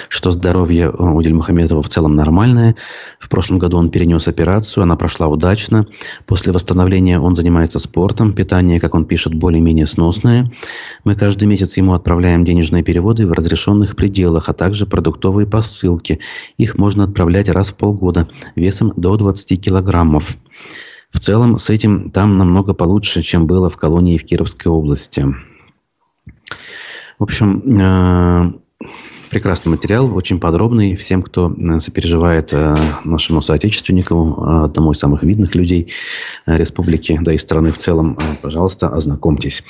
что 0.09 0.29
здоровье 0.31 0.91
у 0.91 1.19
Дельмухаметова 1.21 1.81
в 1.81 1.89
целом 1.89 2.15
нормальное. 2.15 2.75
В 3.19 3.29
прошлом 3.29 3.57
году 3.57 3.77
он 3.77 3.89
перенес 3.89 4.27
операцию, 4.27 4.83
она 4.83 4.95
прошла 4.95 5.27
удачно. 5.27 5.87
После 6.27 6.53
восстановления 6.53 7.19
он 7.19 7.33
занимается 7.33 7.79
спортом, 7.79 8.33
питание, 8.33 8.79
как 8.79 8.93
он 8.93 9.05
пишет, 9.05 9.33
более-менее 9.33 9.87
сносное. 9.87 10.51
Мы 11.03 11.15
каждый 11.15 11.45
месяц 11.45 11.77
ему 11.77 11.93
отправляем 11.93 12.43
денежные 12.43 12.83
переводы 12.83 13.25
в 13.25 13.33
разрешенных 13.33 13.95
пределах, 13.95 14.47
а 14.47 14.53
также 14.53 14.85
продуктовые 14.85 15.47
посылки. 15.47 16.19
Их 16.57 16.77
можно 16.77 17.05
отправлять 17.05 17.49
раз 17.49 17.71
в 17.71 17.75
полгода, 17.75 18.27
весом 18.55 18.93
до 18.95 19.17
20 19.17 19.59
килограммов. 19.59 20.37
В 21.11 21.19
целом 21.19 21.57
с 21.57 21.71
этим 21.71 22.11
там 22.11 22.37
намного 22.37 22.75
получше, 22.75 23.23
чем 23.23 23.47
было 23.47 23.69
в 23.69 23.77
колонии 23.77 24.19
в 24.19 24.25
Кировской 24.25 24.71
области. 24.71 25.25
В 27.21 27.23
общем, 27.23 27.61
э, 27.79 28.87
прекрасный 29.29 29.69
материал, 29.69 30.11
очень 30.15 30.39
подробный. 30.39 30.95
Всем, 30.95 31.21
кто 31.21 31.55
э, 31.55 31.79
сопереживает 31.79 32.51
э, 32.51 32.75
нашему 33.03 33.43
соотечественнику, 33.43 34.43
одному 34.63 34.93
из 34.93 34.97
самых 34.97 35.21
видных 35.21 35.53
людей 35.53 35.93
республики, 36.47 37.19
да 37.21 37.31
и 37.31 37.37
страны 37.37 37.71
в 37.71 37.77
целом, 37.77 38.17
пожалуйста, 38.41 38.87
ознакомьтесь. 38.87 39.63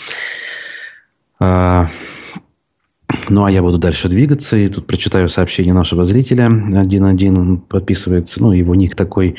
Ну, 3.32 3.46
а 3.46 3.52
я 3.52 3.62
буду 3.62 3.78
дальше 3.78 4.10
двигаться. 4.10 4.58
И 4.58 4.68
тут 4.68 4.86
прочитаю 4.86 5.30
сообщение 5.30 5.74
нашего 5.74 6.04
зрителя. 6.04 6.46
Один-один 6.46 7.58
подписывается. 7.58 8.42
Ну, 8.42 8.52
его 8.52 8.76
ник 8.76 8.96
такой. 8.96 9.36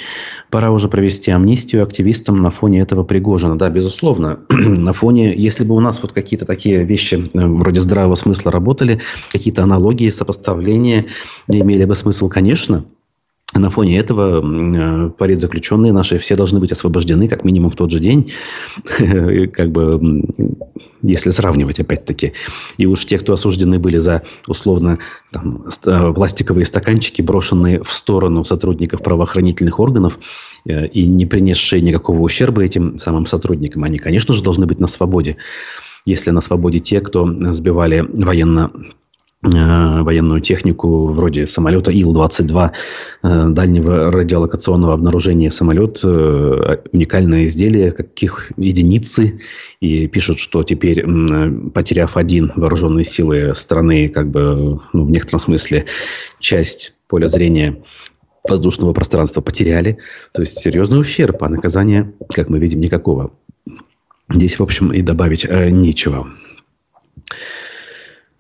Пора 0.51 0.71
уже 0.71 0.89
провести 0.89 1.31
амнистию 1.31 1.83
активистам 1.83 2.41
на 2.41 2.51
фоне 2.51 2.81
этого 2.81 3.05
Пригожина. 3.05 3.59
Да, 3.59 3.69
безусловно. 3.69 4.41
на 4.49 4.95
фоне, 4.95 5.35
если 5.37 5.65
бы 5.65 5.75
у 5.75 5.81
нас 5.81 6.01
вот 6.01 6.13
какие-то 6.13 6.47
такие 6.47 6.85
вещи 6.85 7.29
э, 7.35 7.47
вроде 7.47 7.81
здравого 7.81 8.15
смысла 8.15 8.51
работали, 8.51 9.01
какие-то 9.31 9.63
аналогии, 9.63 10.09
сопоставления 10.09 11.07
имели 11.49 11.85
бы 11.85 11.95
смысл, 11.95 12.31
конечно. 12.31 12.85
На 13.54 13.68
фоне 13.68 13.99
этого 13.99 14.40
э, 14.40 15.11
политзаключенные 15.11 15.92
наши 15.92 16.18
все 16.18 16.37
должны 16.37 16.59
быть 16.59 16.73
освобождены 16.73 17.28
как 17.28 17.44
минимум 17.44 17.71
в 17.71 17.76
тот 17.76 17.90
же 17.90 18.00
день, 18.00 18.32
как 19.52 19.71
бы, 19.71 20.25
если 21.02 21.30
сравнивать 21.30 21.78
опять-таки. 21.78 22.32
И 22.78 22.87
уж 22.87 23.04
те, 23.04 23.18
кто 23.18 23.35
осуждены 23.35 23.78
были 23.78 23.99
за 23.99 24.23
условно 24.47 24.99
там, 25.30 25.66
э, 25.87 26.12
пластиковые 26.14 26.64
стаканчики, 26.64 27.21
брошенные 27.21 27.82
в 27.82 27.92
сторону 27.92 28.44
сотрудников 28.44 29.02
правоохранительных 29.02 29.80
органов 29.80 30.18
э, 30.64 30.87
и 30.87 31.06
не 31.06 31.26
принесшие 31.26 31.82
никакого 31.82 32.21
ущерба 32.21 32.64
этим 32.64 32.97
самым 32.97 33.26
сотрудникам, 33.26 33.85
они, 33.85 33.99
конечно 33.99 34.35
же, 34.35 34.42
должны 34.42 34.64
быть 34.64 34.80
на 34.80 34.88
свободе. 34.88 35.37
Если 36.06 36.30
на 36.30 36.40
свободе 36.40 36.78
те, 36.78 37.00
кто 37.00 37.28
сбивали 37.52 38.09
военно 38.16 38.73
военную 39.43 40.41
технику 40.41 41.09
вроде 41.09 41.47
самолета 41.47 41.91
Ил-22, 41.91 42.71
э, 43.23 43.49
дальнего 43.49 44.13
радиолокационного 44.13 44.95
обнаружения 44.95 45.51
самолет, 45.51 46.01
э, 46.05 46.77
уникальное 46.93 47.47
изделие, 47.47 47.91
каких 47.91 48.53
единицы, 48.57 49.41
и 49.81 50.07
пишут, 50.07 50.39
что 50.39 50.63
теперь, 50.63 51.05
потеряв 51.75 52.17
один 52.17 52.53
вооруженные 52.55 53.05
силы 53.05 53.53
страны, 53.55 54.09
как 54.09 54.31
бы, 54.31 54.81
ну, 54.93 55.05
в 55.05 55.11
некотором 55.11 55.41
смысле, 55.41 55.87
часть 56.39 56.95
поля 57.09 57.27
зрения 57.27 57.83
воздушного 58.49 58.93
пространства 58.93 59.41
потеряли. 59.41 59.99
То 60.33 60.43
есть 60.43 60.59
серьезный 60.59 61.01
ущерб, 61.01 61.43
а 61.43 61.49
наказания, 61.49 62.13
как 62.33 62.49
мы 62.49 62.59
видим, 62.59 62.81
никакого. 62.81 63.33
Здесь, 64.29 64.59
в 64.59 64.63
общем, 64.63 64.93
и 64.93 65.03
добавить 65.03 65.45
э, 65.45 65.71
нечего. 65.71 66.29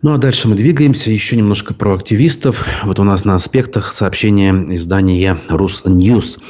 Ну 0.02 0.12
а 0.12 0.18
дальше 0.18 0.48
мы 0.48 0.56
двигаемся. 0.56 1.12
Еще 1.12 1.36
немножко 1.36 1.74
про 1.74 1.94
активистов. 1.94 2.66
Вот 2.82 2.98
у 2.98 3.04
нас 3.04 3.24
на 3.24 3.36
аспектах 3.36 3.92
сообщение 3.92 4.66
издания 4.74 5.38
«Русньюз». 5.48 6.40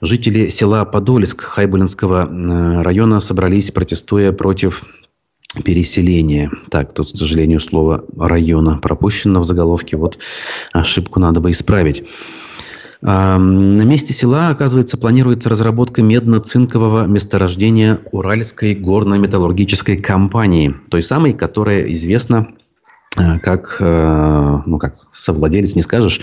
Жители 0.00 0.48
села 0.48 0.84
Подольск 0.84 1.40
Хайбулинского 1.42 2.26
э, 2.26 2.82
района 2.82 3.20
собрались, 3.20 3.70
протестуя 3.70 4.32
против 4.32 4.82
переселения. 5.64 6.50
Так, 6.68 6.94
тут, 6.94 7.12
к 7.12 7.16
сожалению, 7.16 7.60
слово 7.60 8.04
«района» 8.18 8.78
пропущено 8.78 9.38
в 9.38 9.44
заголовке. 9.44 9.96
Вот 9.96 10.18
ошибку 10.72 11.20
надо 11.20 11.38
бы 11.38 11.52
исправить. 11.52 12.02
На 13.02 13.38
месте 13.38 14.14
села, 14.14 14.48
оказывается, 14.48 14.98
планируется 14.98 15.48
разработка 15.48 16.02
медно-цинкового 16.02 17.06
месторождения 17.06 18.00
Уральской 18.10 18.74
горно-металлургической 18.74 19.96
компании, 19.96 20.74
той 20.90 21.04
самой, 21.04 21.34
которая 21.34 21.92
известна 21.92 22.48
как, 23.42 23.76
э, 23.80 24.62
ну, 24.66 24.78
как 24.78 24.96
совладелец, 25.12 25.74
не 25.74 25.82
скажешь, 25.82 26.20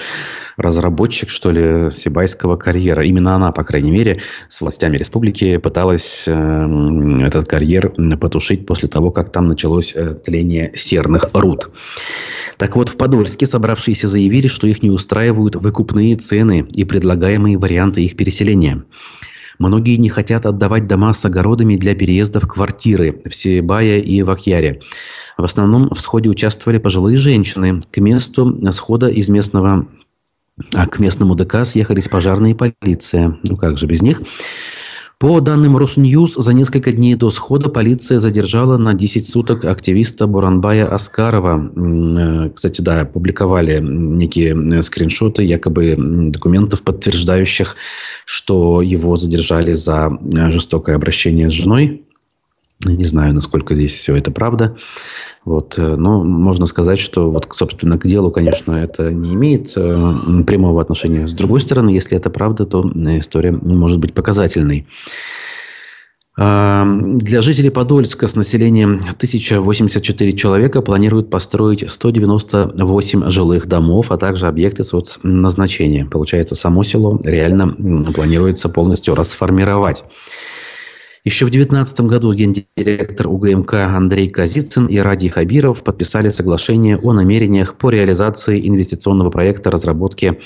разработчик, 0.57 1.29
что 1.29 1.51
ли, 1.51 1.91
Сибайского 1.91 2.55
карьера. 2.55 3.05
Именно 3.05 3.35
она, 3.35 3.51
по 3.51 3.63
крайней 3.63 3.91
мере, 3.91 4.19
с 4.49 4.61
властями 4.61 4.97
республики 4.97 5.57
пыталась 5.57 6.25
э, 6.27 7.19
этот 7.25 7.47
карьер 7.47 7.93
потушить 8.19 8.65
после 8.65 8.87
того, 8.89 9.11
как 9.11 9.31
там 9.31 9.47
началось 9.47 9.95
тление 10.23 10.71
серных 10.75 11.31
руд. 11.33 11.69
Так 12.57 12.75
вот, 12.75 12.89
в 12.89 12.97
Подольске 12.97 13.47
собравшиеся 13.47 14.07
заявили, 14.07 14.47
что 14.47 14.67
их 14.67 14.83
не 14.83 14.91
устраивают 14.91 15.55
выкупные 15.55 16.15
цены 16.15 16.67
и 16.73 16.83
предлагаемые 16.83 17.57
варианты 17.57 18.03
их 18.03 18.15
переселения. 18.15 18.83
Многие 19.63 19.95
не 19.95 20.09
хотят 20.09 20.45
отдавать 20.45 20.87
дома 20.87 21.13
с 21.13 21.23
огородами 21.23 21.77
для 21.77 21.95
переезда 21.95 22.41
в 22.41 22.47
квартиры 22.49 23.21
в 23.23 23.33
Сибае 23.33 24.03
и 24.03 24.21
в 24.21 24.29
Акьяре. 24.29 24.81
В 25.37 25.43
основном 25.45 25.89
в 25.89 26.01
сходе 26.01 26.29
участвовали 26.29 26.79
пожилые 26.79 27.15
женщины. 27.15 27.79
К 27.89 27.97
месту 27.99 28.59
схода 28.71 29.07
из 29.07 29.29
местного 29.29 29.87
а 30.75 30.85
к 30.85 30.99
местному 30.99 31.35
ДК 31.35 31.65
съехались 31.65 32.09
пожарные 32.09 32.53
и 32.53 32.55
полиция. 32.55 33.39
Ну 33.43 33.55
как 33.55 33.77
же 33.77 33.87
без 33.87 34.01
них? 34.01 34.21
По 35.19 35.39
данным 35.39 35.77
Росньюз, 35.77 36.35
за 36.35 36.53
несколько 36.53 36.91
дней 36.91 37.15
до 37.15 37.29
схода 37.29 37.69
полиция 37.69 38.19
задержала 38.19 38.77
на 38.77 38.93
10 38.93 39.25
суток 39.25 39.63
активиста 39.63 40.27
Буранбая 40.27 40.87
Аскарова. 40.87 41.71
Э, 41.75 42.49
кстати, 42.53 42.81
да, 42.81 43.05
публиковали 43.05 43.79
некие 43.81 44.83
скриншоты 44.83 45.43
якобы 45.43 45.95
документов, 45.97 46.81
подтверждающих, 46.81 47.75
что 48.25 48.81
его 48.81 49.15
задержали 49.15 49.73
за 49.73 50.11
жестокое 50.49 50.95
обращение 50.95 51.49
с 51.49 51.53
женой. 51.53 52.05
Не 52.85 53.03
знаю, 53.05 53.33
насколько 53.33 53.75
здесь 53.75 53.93
все 53.93 54.15
это 54.15 54.31
правда. 54.31 54.75
Вот, 55.45 55.77
э, 55.77 55.95
но 55.95 56.23
можно 56.23 56.65
сказать, 56.65 56.99
что 56.99 57.29
вот, 57.29 57.47
собственно, 57.51 57.97
к 57.97 58.07
делу, 58.07 58.31
конечно, 58.31 58.73
это 58.73 59.11
не 59.11 59.33
имеет 59.33 59.73
э, 59.75 60.43
прямого 60.45 60.81
отношения. 60.81 61.27
С 61.27 61.33
другой 61.33 61.61
стороны, 61.61 61.89
если 61.89 62.17
это 62.17 62.29
правда, 62.29 62.65
то 62.65 62.81
история 63.17 63.51
может 63.51 63.99
быть 63.99 64.13
показательной. 64.13 64.87
А, 66.35 66.83
для 66.85 67.43
жителей 67.43 67.69
Подольска 67.69 68.27
с 68.27 68.35
населением 68.35 68.99
1084 69.05 70.31
человека 70.33 70.81
планируют 70.81 71.29
построить 71.29 71.87
198 71.87 73.29
жилых 73.29 73.67
домов, 73.67 74.11
а 74.11 74.17
также 74.17 74.47
объекты 74.47 74.83
соцназначения. 74.83 76.05
Получается, 76.05 76.55
само 76.55 76.83
село 76.83 77.19
реально 77.23 77.67
планируется 78.13 78.67
полностью 78.69 79.13
расформировать. 79.13 80.03
Еще 81.25 81.45
в 81.45 81.51
2019 81.51 82.01
году 82.01 82.33
гендиректор 82.33 83.29
УГМК 83.29 83.75
Андрей 83.75 84.27
Казицын 84.27 84.87
и 84.87 84.97
Ради 84.97 85.29
Хабиров 85.29 85.81
подписали 85.81 86.29
соглашение 86.31 86.97
о 86.97 87.13
намерениях 87.13 87.75
по 87.75 87.89
реализации 87.89 88.67
инвестиционного 88.67 89.29
проекта 89.29 89.71
разработки 89.71 90.37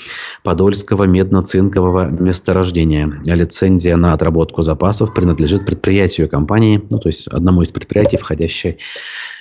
Подольского 0.44 1.02
медно-цинкового 1.02 2.08
месторождения. 2.22 3.12
Лицензия 3.24 3.96
на 3.96 4.12
отработку 4.12 4.62
запасов 4.62 5.14
принадлежит 5.14 5.66
предприятию 5.66 6.28
компании, 6.28 6.80
ну, 6.90 7.00
то 7.00 7.08
есть 7.08 7.26
одному 7.26 7.62
из 7.62 7.72
предприятий, 7.72 8.16
входящей 8.16 8.78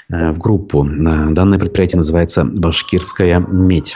э, 0.09 0.31
в 0.31 0.39
группу. 0.39 0.83
Данное 0.83 1.59
предприятие 1.59 1.97
называется 1.97 2.45
«Башкирская 2.45 3.39
медь». 3.39 3.95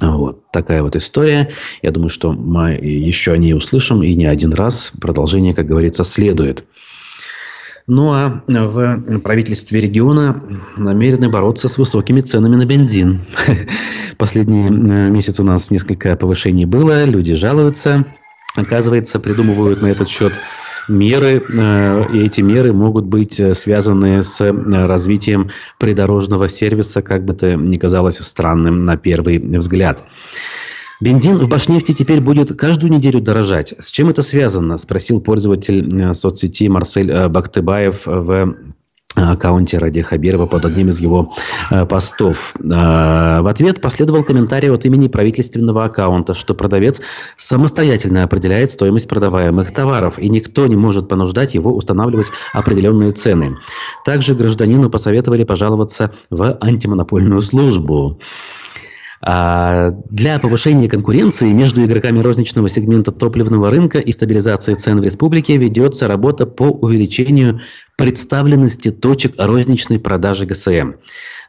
Вот 0.00 0.50
такая 0.50 0.82
вот 0.82 0.96
история. 0.96 1.52
Я 1.82 1.90
думаю, 1.92 2.08
что 2.08 2.32
мы 2.32 2.72
еще 2.72 3.32
о 3.32 3.36
ней 3.36 3.54
услышим 3.54 4.02
и 4.02 4.14
не 4.14 4.26
один 4.26 4.52
раз. 4.52 4.92
Продолжение, 5.00 5.54
как 5.54 5.66
говорится, 5.66 6.04
следует. 6.04 6.64
Ну 7.86 8.12
а 8.12 8.42
в 8.46 9.20
правительстве 9.20 9.80
региона 9.80 10.42
намерены 10.78 11.28
бороться 11.28 11.68
с 11.68 11.76
высокими 11.76 12.20
ценами 12.20 12.56
на 12.56 12.64
бензин. 12.64 13.20
Последние 14.16 14.68
э, 14.68 15.10
месяцы 15.10 15.42
у 15.42 15.44
нас 15.44 15.70
несколько 15.70 16.16
повышений 16.16 16.64
было, 16.64 17.04
люди 17.04 17.34
жалуются. 17.34 18.06
Оказывается, 18.56 19.20
придумывают 19.20 19.82
на 19.82 19.88
этот 19.88 20.08
счет 20.08 20.32
меры, 20.88 21.42
э, 21.46 22.12
и 22.12 22.24
эти 22.24 22.40
меры 22.40 22.72
могут 22.72 23.06
быть 23.06 23.38
э, 23.40 23.54
связаны 23.54 24.22
с 24.22 24.40
э, 24.40 24.50
развитием 24.50 25.50
придорожного 25.78 26.48
сервиса, 26.48 27.02
как 27.02 27.24
бы 27.24 27.34
это 27.34 27.54
ни 27.54 27.76
казалось 27.76 28.18
странным 28.18 28.80
на 28.80 28.96
первый 28.96 29.38
взгляд. 29.38 30.04
Бензин 31.00 31.38
в 31.38 31.48
Башнефти 31.48 31.92
теперь 31.92 32.20
будет 32.20 32.56
каждую 32.56 32.92
неделю 32.92 33.20
дорожать. 33.20 33.74
С 33.78 33.90
чем 33.90 34.08
это 34.08 34.22
связано? 34.22 34.78
Спросил 34.78 35.20
пользователь 35.20 36.14
соцсети 36.14 36.68
Марсель 36.68 37.28
Бактыбаев 37.28 38.06
в 38.06 38.54
аккаунте 39.14 39.78
Ради 39.78 40.02
Хабирова 40.02 40.46
под 40.46 40.64
одним 40.64 40.88
из 40.88 41.00
его 41.00 41.32
э, 41.70 41.86
постов. 41.86 42.54
Э, 42.58 43.40
в 43.40 43.48
ответ 43.48 43.80
последовал 43.80 44.24
комментарий 44.24 44.70
от 44.70 44.84
имени 44.84 45.08
правительственного 45.08 45.84
аккаунта, 45.84 46.34
что 46.34 46.54
продавец 46.54 47.00
самостоятельно 47.36 48.24
определяет 48.24 48.70
стоимость 48.70 49.08
продаваемых 49.08 49.72
товаров, 49.72 50.18
и 50.18 50.28
никто 50.28 50.66
не 50.66 50.76
может 50.76 51.08
понуждать 51.08 51.54
его 51.54 51.74
устанавливать 51.74 52.30
определенные 52.52 53.10
цены. 53.10 53.56
Также 54.04 54.34
гражданину 54.34 54.90
посоветовали 54.90 55.44
пожаловаться 55.44 56.10
в 56.30 56.58
антимонопольную 56.60 57.42
службу. 57.42 58.18
А, 59.26 59.90
для 60.10 60.38
повышения 60.38 60.86
конкуренции 60.86 61.50
между 61.50 61.82
игроками 61.82 62.18
розничного 62.18 62.68
сегмента 62.68 63.10
топливного 63.10 63.70
рынка 63.70 63.98
и 63.98 64.12
стабилизации 64.12 64.74
цен 64.74 65.00
в 65.00 65.04
республике 65.04 65.56
ведется 65.56 66.06
работа 66.08 66.44
по 66.44 66.64
увеличению 66.64 67.60
представленности 67.96 68.90
точек 68.90 69.34
розничной 69.38 70.00
продажи 70.00 70.46
ГСМ, 70.46 70.94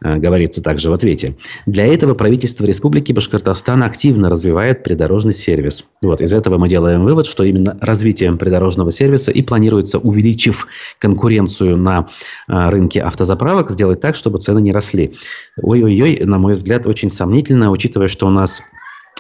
э, 0.04 0.16
говорится 0.18 0.62
также 0.62 0.90
в 0.90 0.94
ответе. 0.94 1.36
Для 1.66 1.86
этого 1.86 2.14
правительство 2.14 2.66
Республики 2.66 3.12
Башкортостан 3.12 3.82
активно 3.84 4.30
развивает 4.30 4.84
придорожный 4.84 5.34
сервис. 5.34 5.86
Вот, 6.04 6.22
из 6.22 6.34
этого 6.34 6.58
мы 6.58 6.70
делаем 6.70 7.04
вывод, 7.04 7.26
что 7.26 7.44
именно 7.44 7.78
развитием 7.82 8.38
придорожного 8.38 8.92
сервиса 8.92 9.32
и 9.32 9.42
планируется, 9.42 9.98
увеличив 9.98 10.68
конкуренцию 11.00 11.78
на 11.78 12.08
э, 12.48 12.70
рынке 12.70 13.02
автозаправок, 13.02 13.72
сделать 13.72 14.00
так, 14.00 14.16
чтобы 14.16 14.38
цены 14.38 14.60
не 14.60 14.72
росли. 14.72 15.16
Ой-ой-ой, 15.62 16.22
на 16.26 16.38
мой 16.38 16.54
взгляд, 16.54 16.86
очень 16.86 17.10
сомнительно, 17.10 17.72
учитывая, 17.72 18.08
что 18.08 18.28
у 18.28 18.32
нас 18.32 18.62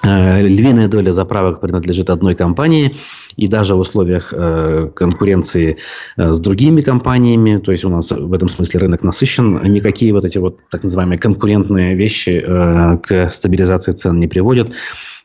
львиная 0.04 0.88
доля 0.88 1.12
заправок 1.12 1.62
принадлежит 1.62 2.10
одной 2.10 2.36
компании, 2.36 2.96
и 3.36 3.48
даже 3.48 3.76
в 3.76 3.80
условиях 3.80 4.34
э, 4.36 4.90
конкуренции 4.96 5.78
э, 6.18 6.32
с 6.32 6.40
другими 6.40 6.82
компаниями, 6.82 7.58
то 7.58 7.72
есть 7.72 7.86
у 7.86 7.90
нас 7.90 8.12
в 8.12 8.34
этом 8.34 8.50
смысле 8.50 8.82
рынок 8.82 9.04
насыщен, 9.04 9.62
никакие 9.72 10.14
вот 10.14 10.26
эти 10.26 10.38
вот 10.38 10.60
так 10.70 10.84
называемые 10.84 11.18
конкурентные 11.18 11.96
вещи 11.96 12.44
к 12.46 13.30
стабилизации 13.30 13.92
цен 13.92 14.20
не 14.20 14.28
приводят. 14.28 14.72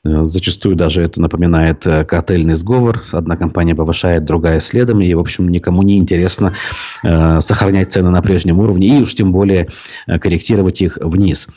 Зачастую 0.02 0.76
даже 0.76 1.02
это 1.02 1.20
напоминает 1.20 1.82
картельный 1.82 2.54
сговор. 2.54 3.02
Одна 3.12 3.36
компания 3.36 3.74
повышает, 3.74 4.24
другая 4.24 4.60
следом. 4.60 5.02
И, 5.02 5.12
в 5.12 5.20
общем, 5.20 5.48
никому 5.48 5.82
не 5.82 5.98
интересно 5.98 6.54
сохранять 7.02 7.92
цены 7.92 8.10
на 8.10 8.22
прежнем 8.22 8.60
уровне 8.60 8.98
и 8.98 9.02
уж 9.02 9.14
тем 9.14 9.30
более 9.30 9.68
корректировать 10.06 10.80
их 10.80 10.96
вниз. 11.00 11.48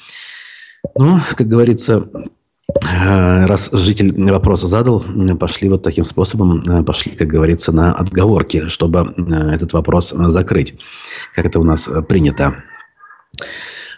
Ну, 0.97 1.19
как 1.37 1.47
говорится, 1.47 2.05
Э, 2.13 2.42
раз 3.45 3.69
житель 3.71 4.13
вопроса 4.31 4.67
задал, 4.67 5.03
пошли 5.39 5.69
вот 5.69 5.83
таким 5.83 6.03
способом, 6.03 6.59
э, 6.59 6.83
пошли, 6.83 7.11
как 7.11 7.27
говорится, 7.27 7.71
на 7.71 7.93
отговорки, 7.93 8.67
чтобы 8.67 9.13
э, 9.15 9.53
этот 9.53 9.73
вопрос 9.73 10.11
закрыть, 10.11 10.75
как 11.35 11.45
это 11.45 11.59
у 11.59 11.63
нас 11.63 11.89
принято. 12.07 12.63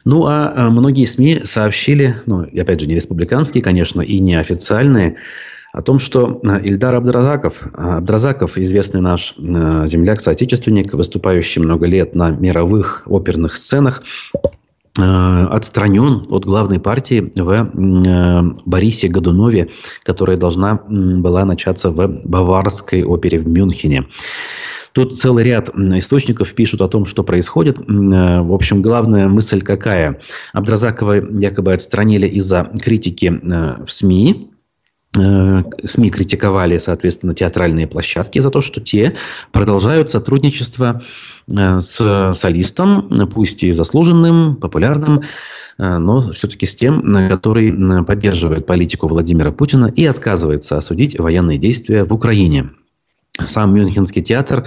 Ну, 0.03 0.25
а 0.27 0.69
многие 0.69 1.05
СМИ 1.05 1.41
сообщили, 1.45 2.21
ну, 2.25 2.43
и 2.43 2.59
опять 2.59 2.79
же, 2.79 2.87
не 2.87 2.95
республиканские, 2.95 3.63
конечно, 3.63 4.01
и 4.01 4.19
не 4.19 4.35
официальные, 4.35 5.15
о 5.73 5.81
том, 5.81 5.99
что 5.99 6.39
Ильдар 6.63 6.95
Абдразаков, 6.95 7.63
Абдразаков, 7.73 8.57
известный 8.57 9.01
наш 9.01 9.35
земляк, 9.35 10.21
соотечественник, 10.21 10.93
выступающий 10.93 11.59
много 11.59 11.85
лет 11.85 12.15
на 12.15 12.29
мировых 12.29 13.03
оперных 13.07 13.57
сценах, 13.57 14.01
Э, 14.33 14.64
отстранен 14.97 16.23
от 16.29 16.45
главной 16.45 16.79
партии 16.79 17.31
в 17.35 17.51
э, 17.51 18.53
Борисе 18.65 19.07
Годунове, 19.07 19.69
которая 20.03 20.37
должна 20.37 20.81
была 20.87 21.45
начаться 21.45 21.89
в 21.89 22.07
Баварской 22.23 23.03
опере 23.03 23.37
в 23.37 23.47
Мюнхене. 23.47 24.07
Тут 24.93 25.13
целый 25.13 25.43
ряд 25.43 25.69
источников 25.75 26.53
пишут 26.53 26.81
о 26.81 26.87
том, 26.87 27.05
что 27.05 27.23
происходит. 27.23 27.79
Э, 27.79 27.83
в 28.41 28.53
общем, 28.53 28.81
главная 28.81 29.27
мысль 29.27 29.61
какая? 29.61 30.21
Абдразакова 30.53 31.15
якобы 31.39 31.73
отстранили 31.73 32.27
из-за 32.27 32.71
критики 32.81 33.27
в 33.27 33.91
СМИ, 33.91 34.54
Э, 34.54 34.54
СМИ 35.15 36.09
критиковали, 36.09 36.77
соответственно, 36.77 37.33
театральные 37.33 37.87
площадки 37.87 38.39
за 38.39 38.49
то, 38.49 38.61
что 38.61 38.81
те 38.81 39.15
продолжают 39.51 40.09
сотрудничество 40.09 41.01
э, 41.47 41.79
с 41.79 42.31
солистом, 42.33 43.09
пусть 43.33 43.63
и 43.63 43.71
заслуженным, 43.71 44.55
популярным, 44.57 45.21
э, 45.77 45.97
но 45.97 46.31
все-таки 46.31 46.65
с 46.65 46.75
тем, 46.75 47.29
который 47.29 48.03
поддерживает 48.03 48.65
политику 48.65 49.07
Владимира 49.07 49.51
Путина 49.51 49.85
и 49.85 50.05
отказывается 50.05 50.77
осудить 50.77 51.17
военные 51.17 51.57
действия 51.57 52.03
в 52.03 52.13
Украине. 52.13 52.69
Сам 53.43 53.75
Мюнхенский 53.75 54.21
театр 54.21 54.65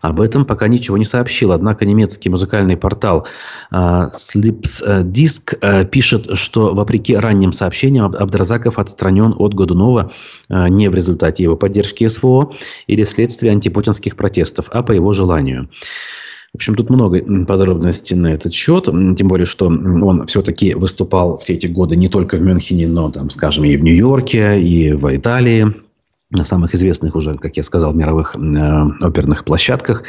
об 0.00 0.20
этом 0.20 0.44
пока 0.44 0.66
ничего 0.66 0.98
не 0.98 1.04
сообщил. 1.04 1.52
Однако 1.52 1.84
немецкий 1.84 2.28
музыкальный 2.28 2.76
портал 2.76 3.26
uh, 3.72 4.10
Slips 4.12 5.04
Disc 5.04 5.58
uh, 5.60 5.84
пишет, 5.84 6.36
что 6.36 6.74
вопреки 6.74 7.14
ранним 7.14 7.52
сообщениям 7.52 8.06
Абдразаков 8.06 8.78
отстранен 8.78 9.34
от 9.38 9.54
Годунова 9.54 10.10
uh, 10.50 10.68
не 10.68 10.88
в 10.88 10.94
результате 10.94 11.44
его 11.44 11.56
поддержки 11.56 12.08
СВО 12.08 12.52
или 12.88 13.04
вследствие 13.04 13.52
антипутинских 13.52 14.16
протестов, 14.16 14.66
а 14.72 14.82
по 14.82 14.92
его 14.92 15.12
желанию. 15.12 15.68
В 16.52 16.56
общем, 16.56 16.74
тут 16.74 16.90
много 16.90 17.20
подробностей 17.44 18.16
на 18.16 18.28
этот 18.28 18.54
счет. 18.54 18.86
Тем 18.86 19.28
более, 19.28 19.44
что 19.44 19.66
он 19.66 20.26
все-таки 20.26 20.74
выступал 20.74 21.36
все 21.36 21.52
эти 21.52 21.66
годы 21.66 21.94
не 21.94 22.08
только 22.08 22.36
в 22.36 22.40
Мюнхене, 22.40 22.88
но, 22.88 23.10
там, 23.10 23.28
скажем, 23.28 23.64
и 23.64 23.76
в 23.76 23.84
Нью-Йорке, 23.84 24.60
и 24.60 24.92
в 24.92 25.14
Италии 25.14 25.74
на 26.30 26.44
самых 26.44 26.74
известных 26.74 27.16
уже, 27.16 27.36
как 27.36 27.56
я 27.56 27.62
сказал, 27.62 27.94
мировых 27.94 28.36
э, 28.36 28.84
оперных 29.00 29.44
площадках. 29.44 30.04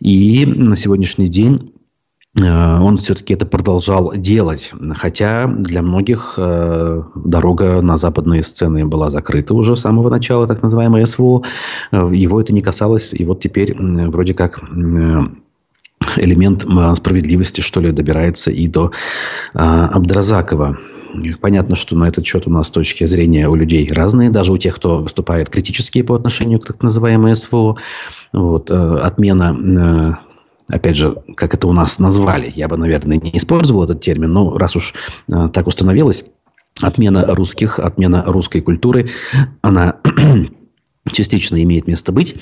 И 0.00 0.44
на 0.44 0.76
сегодняшний 0.76 1.28
день 1.28 1.72
э, 2.38 2.44
он 2.46 2.98
все-таки 2.98 3.32
это 3.32 3.46
продолжал 3.46 4.12
делать. 4.14 4.72
Хотя 4.96 5.46
для 5.46 5.80
многих 5.80 6.34
э, 6.36 7.02
дорога 7.14 7.80
на 7.80 7.96
западные 7.96 8.42
сцены 8.42 8.84
была 8.84 9.08
закрыта 9.08 9.54
уже 9.54 9.76
с 9.76 9.80
самого 9.80 10.10
начала, 10.10 10.46
так 10.46 10.62
называемое 10.62 11.06
СВО. 11.06 11.42
Э, 11.90 12.08
его 12.12 12.40
это 12.40 12.52
не 12.52 12.60
касалось. 12.60 13.14
И 13.14 13.24
вот 13.24 13.40
теперь 13.40 13.74
вроде 13.76 14.34
как... 14.34 14.60
Элемент 16.18 16.64
справедливости, 16.96 17.62
что 17.62 17.80
ли, 17.80 17.90
добирается 17.90 18.50
и 18.50 18.68
до 18.68 18.92
Абдразакова. 19.54 20.78
Понятно, 21.40 21.76
что 21.76 21.96
на 21.96 22.08
этот 22.08 22.26
счет 22.26 22.46
у 22.46 22.50
нас 22.50 22.70
точки 22.70 23.04
зрения 23.04 23.48
у 23.48 23.54
людей 23.54 23.88
разные, 23.90 24.30
даже 24.30 24.52
у 24.52 24.58
тех, 24.58 24.76
кто 24.76 24.98
выступает 24.98 25.50
критически 25.50 26.02
по 26.02 26.14
отношению 26.14 26.60
к 26.60 26.66
так 26.66 26.82
называемой 26.82 27.34
СВО. 27.34 27.76
Вот, 28.32 28.70
э, 28.70 28.74
отмена 28.74 30.18
э, 30.70 30.74
опять 30.74 30.96
же, 30.96 31.16
как 31.36 31.54
это 31.54 31.68
у 31.68 31.72
нас 31.72 31.98
назвали, 31.98 32.52
я 32.54 32.68
бы, 32.68 32.76
наверное, 32.76 33.18
не 33.18 33.36
использовал 33.36 33.84
этот 33.84 34.00
термин, 34.00 34.32
но 34.32 34.56
раз 34.58 34.76
уж 34.76 34.94
э, 35.32 35.48
так 35.52 35.66
установилось, 35.66 36.24
отмена 36.80 37.24
русских, 37.34 37.78
отмена 37.78 38.24
русской 38.26 38.60
культуры, 38.60 39.10
она 39.62 39.96
частично 41.12 41.62
имеет 41.62 41.86
место 41.86 42.12
быть, 42.12 42.34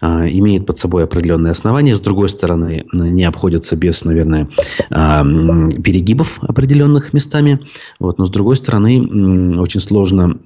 а, 0.00 0.26
имеет 0.28 0.66
под 0.66 0.78
собой 0.78 1.04
определенные 1.04 1.52
основания. 1.52 1.96
С 1.96 2.00
другой 2.00 2.28
стороны, 2.28 2.84
не 2.92 3.24
обходится 3.24 3.76
без, 3.76 4.04
наверное, 4.04 4.48
а, 4.90 5.22
перегибов 5.22 6.38
определенных 6.42 7.12
местами. 7.12 7.60
Вот. 7.98 8.18
Но 8.18 8.26
с 8.26 8.30
другой 8.30 8.56
стороны, 8.56 9.58
очень 9.58 9.80
сложно 9.80 10.38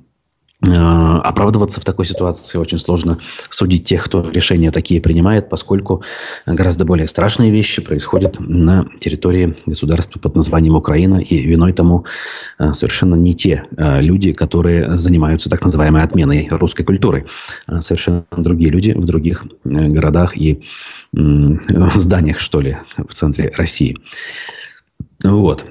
оправдываться 0.62 1.81
в 1.81 1.85
такой 1.85 2.07
ситуации 2.07 2.57
очень 2.57 2.79
сложно 2.79 3.19
судить 3.51 3.85
тех, 3.85 4.05
кто 4.05 4.29
решения 4.31 4.71
такие 4.71 5.03
принимает, 5.03 5.51
поскольку 5.51 6.03
гораздо 6.47 6.87
более 6.87 7.07
страшные 7.07 7.51
вещи 7.51 7.83
происходят 7.83 8.40
на 8.40 8.87
территории 8.99 9.55
государства 9.66 10.19
под 10.19 10.35
названием 10.35 10.75
Украина, 10.77 11.16
и 11.16 11.37
виной 11.37 11.75
тому 11.75 12.07
э, 12.59 12.73
совершенно 12.73 13.14
не 13.14 13.35
те 13.35 13.64
э, 13.77 14.01
люди, 14.01 14.33
которые 14.33 14.97
занимаются 14.97 15.51
так 15.51 15.62
называемой 15.62 16.03
отменой 16.03 16.49
русской 16.51 16.85
культуры, 16.85 17.27
а 17.66 17.83
совершенно 17.83 18.25
другие 18.37 18.71
люди 18.71 18.92
в 18.92 19.05
других 19.05 19.45
городах 19.64 20.37
и 20.38 20.62
зданиях, 21.12 22.40
что 22.40 22.61
ли, 22.61 22.79
в 22.97 23.12
центре 23.12 23.53
России. 23.55 23.99
Вот. 25.23 25.66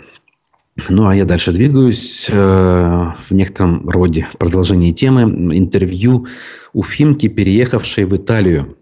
Ну, 0.90 1.08
а 1.08 1.16
я 1.16 1.26
дальше 1.26 1.54
двигаюсь 1.54 2.28
э, 2.30 2.34
в 2.36 3.32
некотором 3.32 3.88
роде 3.88 4.28
продолжение 4.38 4.92
темы. 4.92 5.22
Интервью 5.58 6.28
у 6.74 6.84
Фимки, 6.84 7.28
переехавшей 7.30 8.04
в 8.06 8.16
Италию, 8.16 8.78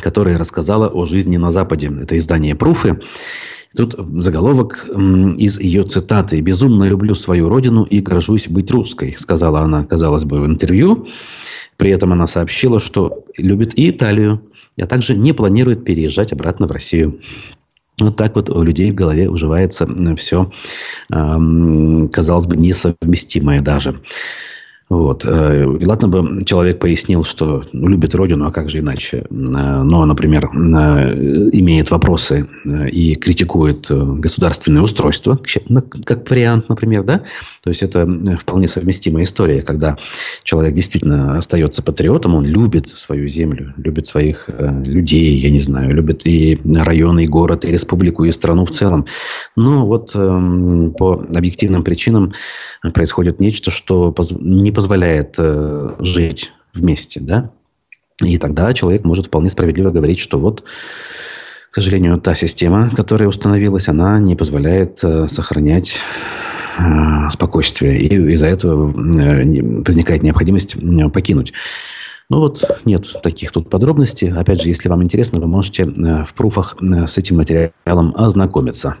которая 0.00 0.38
рассказала 0.38 0.88
о 0.88 1.06
жизни 1.06 1.36
на 1.36 1.52
Западе. 1.52 1.90
Это 2.00 2.16
издание 2.16 2.56
«Пруфы». 2.56 3.00
Тут 3.76 3.94
заголовок 4.20 4.88
из 5.38 5.60
ее 5.60 5.84
цитаты. 5.84 6.40
«Безумно 6.40 6.84
люблю 6.84 7.14
свою 7.14 7.48
родину 7.48 7.84
и 7.84 8.00
горжусь 8.00 8.48
быть 8.48 8.70
русской», 8.72 9.14
сказала 9.16 9.60
она, 9.60 9.84
казалось 9.84 10.24
бы, 10.24 10.40
в 10.40 10.46
интервью. 10.46 11.06
При 11.76 11.92
этом 11.92 12.12
она 12.12 12.26
сообщила, 12.26 12.80
что 12.80 13.24
любит 13.38 13.78
и 13.78 13.90
Италию, 13.90 14.42
а 14.76 14.86
также 14.86 15.14
не 15.14 15.32
планирует 15.32 15.84
переезжать 15.84 16.32
обратно 16.32 16.66
в 16.66 16.72
Россию. 16.72 17.20
Вот 18.00 18.16
так 18.16 18.34
вот 18.36 18.50
у 18.50 18.62
людей 18.62 18.90
в 18.90 18.94
голове 18.94 19.28
уживается 19.28 19.86
все, 20.16 20.50
казалось 21.08 22.46
бы, 22.46 22.56
несовместимое 22.56 23.60
даже. 23.60 24.00
Вот. 24.90 25.24
Э, 25.24 25.76
и 25.80 25.86
ладно 25.86 26.08
бы 26.08 26.44
человек 26.44 26.80
пояснил, 26.80 27.22
что 27.22 27.62
ну, 27.72 27.86
любит 27.86 28.12
родину, 28.16 28.48
а 28.48 28.52
как 28.52 28.68
же 28.68 28.80
иначе. 28.80 29.18
Э, 29.18 29.24
но, 29.30 30.04
например, 30.04 30.46
э, 30.46 31.48
имеет 31.52 31.92
вопросы 31.92 32.48
и 32.64 33.14
критикует 33.14 33.86
государственное 33.88 34.82
устройство, 34.82 35.40
как 36.04 36.28
вариант, 36.28 36.68
например, 36.68 37.04
да? 37.04 37.22
То 37.62 37.70
есть 37.70 37.84
это 37.84 38.06
вполне 38.36 38.66
совместимая 38.66 39.22
история, 39.24 39.60
когда 39.60 39.96
человек 40.42 40.74
действительно 40.74 41.38
остается 41.38 41.84
патриотом, 41.84 42.34
он 42.34 42.44
любит 42.44 42.88
свою 42.88 43.28
землю, 43.28 43.72
любит 43.76 44.06
своих 44.06 44.50
людей, 44.84 45.36
я 45.38 45.50
не 45.50 45.60
знаю, 45.60 45.94
любит 45.94 46.26
и 46.26 46.60
район, 46.64 47.20
и 47.20 47.26
город, 47.26 47.64
и 47.64 47.70
республику, 47.70 48.24
и 48.24 48.32
страну 48.32 48.64
в 48.64 48.70
целом. 48.70 49.06
Но 49.54 49.86
вот 49.86 50.10
эм, 50.14 50.92
по 50.98 51.24
объективным 51.32 51.84
причинам 51.84 52.32
происходит 52.92 53.40
нечто, 53.40 53.70
что 53.70 54.12
не 54.40 54.72
э, 55.38 55.94
жить 55.98 56.52
вместе, 56.72 57.20
да? 57.20 57.50
И 58.22 58.38
тогда 58.38 58.72
человек 58.74 59.04
может 59.04 59.26
вполне 59.26 59.48
справедливо 59.50 59.90
говорить, 59.90 60.18
что 60.18 60.38
вот, 60.38 60.64
к 61.70 61.74
сожалению, 61.74 62.20
та 62.20 62.34
система, 62.34 62.90
которая 62.90 63.28
установилась, 63.28 63.88
она 63.88 64.18
не 64.18 64.36
позволяет 64.36 65.00
э, 65.02 65.26
сохранять 65.28 66.00
э, 66.78 67.30
спокойствие. 67.30 67.98
И 67.98 68.14
из-за 68.32 68.48
этого 68.48 68.86
возникает 68.86 70.22
необходимость 70.22 70.76
покинуть. 71.12 71.52
Ну 72.28 72.38
вот, 72.38 72.62
нет 72.84 73.06
таких 73.22 73.50
тут 73.50 73.68
подробностей. 73.68 74.30
Опять 74.30 74.62
же, 74.62 74.68
если 74.68 74.88
вам 74.88 75.02
интересно, 75.02 75.40
вы 75.40 75.48
можете 75.48 75.84
в 75.84 76.32
пруфах 76.34 76.76
с 76.80 77.18
этим 77.18 77.38
материалом 77.38 78.14
ознакомиться. 78.16 78.98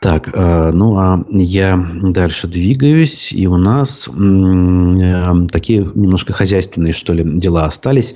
Так, 0.00 0.30
э, 0.32 0.70
ну 0.72 0.96
а 0.96 1.24
я 1.30 1.84
дальше 2.02 2.46
двигаюсь, 2.46 3.32
и 3.32 3.48
у 3.48 3.56
нас 3.56 4.08
э, 4.08 4.12
такие 5.50 5.90
немножко 5.94 6.32
хозяйственные, 6.32 6.92
что 6.92 7.12
ли, 7.12 7.24
дела 7.24 7.64
остались. 7.64 8.14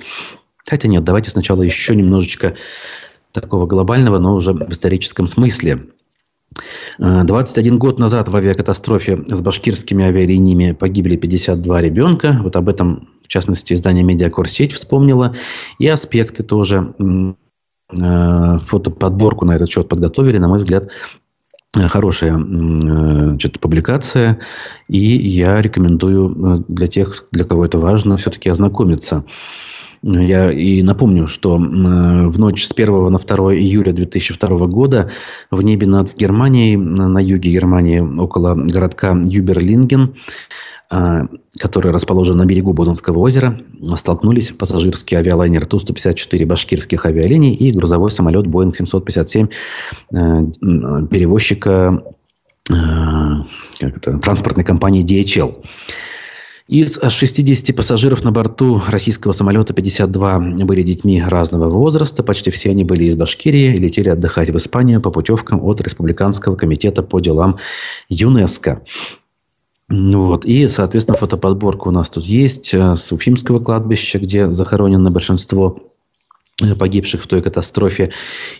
Хотя 0.65 0.87
нет, 0.87 1.03
давайте 1.03 1.29
сначала 1.29 1.61
еще 1.61 1.93
немножечко 1.93 2.55
такого 3.33 3.65
глобального, 3.65 4.17
но 4.17 4.35
уже 4.35 4.53
в 4.53 4.69
историческом 4.69 5.27
смысле. 5.27 5.79
21 6.99 7.73
э, 7.73 7.77
год 7.77 7.99
назад 7.99 8.29
в 8.29 8.35
авиакатастрофе 8.35 9.21
с 9.25 9.41
башкирскими 9.41 10.05
авиалиниями 10.05 10.71
погибли 10.71 11.17
52 11.17 11.81
ребенка. 11.81 12.39
Вот 12.43 12.55
об 12.55 12.69
этом, 12.69 13.09
в 13.23 13.27
частности, 13.27 13.73
издание 13.73 14.05
«Медиакор 14.05 14.47
сеть» 14.47 14.71
вспомнило. 14.71 15.35
И 15.79 15.87
аспекты 15.87 16.43
тоже 16.43 16.93
фотоподборку 17.89 19.45
на 19.45 19.55
этот 19.55 19.69
счет 19.69 19.87
подготовили, 19.87 20.39
на 20.39 20.47
мой 20.47 20.57
взгляд, 20.57 20.89
хорошая 21.73 22.37
значит, 22.37 23.59
публикация, 23.59 24.39
и 24.87 24.99
я 24.99 25.57
рекомендую 25.57 26.29
э, 26.29 26.63
для 26.67 26.87
тех, 26.87 27.25
для 27.31 27.45
кого 27.45 27.65
это 27.65 27.79
важно, 27.79 28.15
все-таки 28.17 28.49
ознакомиться. 28.49 29.25
Я 30.03 30.51
и 30.51 30.81
напомню, 30.81 31.27
что 31.27 31.55
в 31.55 32.37
ночь 32.37 32.65
с 32.65 32.73
1 32.73 33.09
на 33.09 33.17
2 33.17 33.55
июля 33.55 33.93
2002 33.93 34.67
года 34.67 35.09
в 35.49 35.61
небе 35.63 35.87
над 35.87 36.13
Германией, 36.17 36.75
на 36.75 37.19
юге 37.19 37.51
Германии, 37.51 37.99
около 37.99 38.53
городка 38.53 39.17
Юберлинген, 39.23 40.13
который 41.59 41.91
расположен 41.91 42.37
на 42.37 42.45
берегу 42.45 42.73
Боденского 42.73 43.19
озера, 43.19 43.59
столкнулись 43.95 44.51
пассажирский 44.51 45.17
авиалайнер 45.17 45.65
Ту-154 45.65 46.45
башкирских 46.45 47.05
авиалиний 47.05 47.53
и 47.53 47.71
грузовой 47.71 48.11
самолет 48.11 48.47
Boeing 48.47 48.73
757 48.73 49.47
э, 49.47 50.43
перевозчика 51.09 52.03
э, 52.69 52.73
как 53.79 53.97
это, 53.97 54.19
транспортной 54.19 54.65
компании 54.65 55.03
DHL. 55.03 55.63
Из 56.69 56.97
60 56.97 57.75
пассажиров 57.75 58.23
на 58.23 58.31
борту 58.31 58.81
российского 58.87 59.33
самолета 59.33 59.73
52 59.73 60.39
были 60.61 60.81
детьми 60.81 61.21
разного 61.21 61.67
возраста. 61.69 62.23
Почти 62.23 62.51
все 62.51 62.69
они 62.69 62.85
были 62.85 63.03
из 63.03 63.17
Башкирии 63.17 63.73
и 63.73 63.77
летели 63.77 64.07
отдыхать 64.07 64.49
в 64.49 64.55
Испанию 64.57 65.01
по 65.01 65.11
путевкам 65.11 65.61
от 65.63 65.81
Республиканского 65.81 66.55
комитета 66.55 67.03
по 67.03 67.19
делам 67.19 67.57
ЮНЕСКО. 68.07 68.81
Вот. 69.93 70.43
И, 70.45 70.67
соответственно, 70.69 71.17
фотоподборка 71.17 71.87
у 71.87 71.91
нас 71.91 72.09
тут 72.09 72.23
есть 72.23 72.73
э, 72.73 72.95
с 72.95 73.11
Уфимского 73.11 73.59
кладбища, 73.59 74.17
где 74.17 74.51
захоронено 74.51 75.11
большинство 75.11 75.77
э, 76.63 76.73
погибших 76.73 77.21
в 77.21 77.27
той 77.27 77.43
катастрофе, 77.43 78.11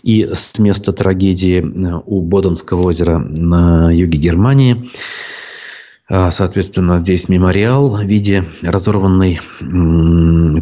и 0.04 0.30
с 0.32 0.56
места 0.60 0.92
трагедии 0.92 1.58
э, 1.60 2.02
у 2.06 2.20
Боденского 2.20 2.82
озера 2.82 3.18
на 3.18 3.90
юге 3.90 4.18
Германии. 4.18 4.88
А, 6.06 6.30
соответственно, 6.30 6.98
здесь 6.98 7.30
мемориал 7.30 7.88
в 7.88 8.02
виде 8.02 8.44
разорванной 8.62 9.40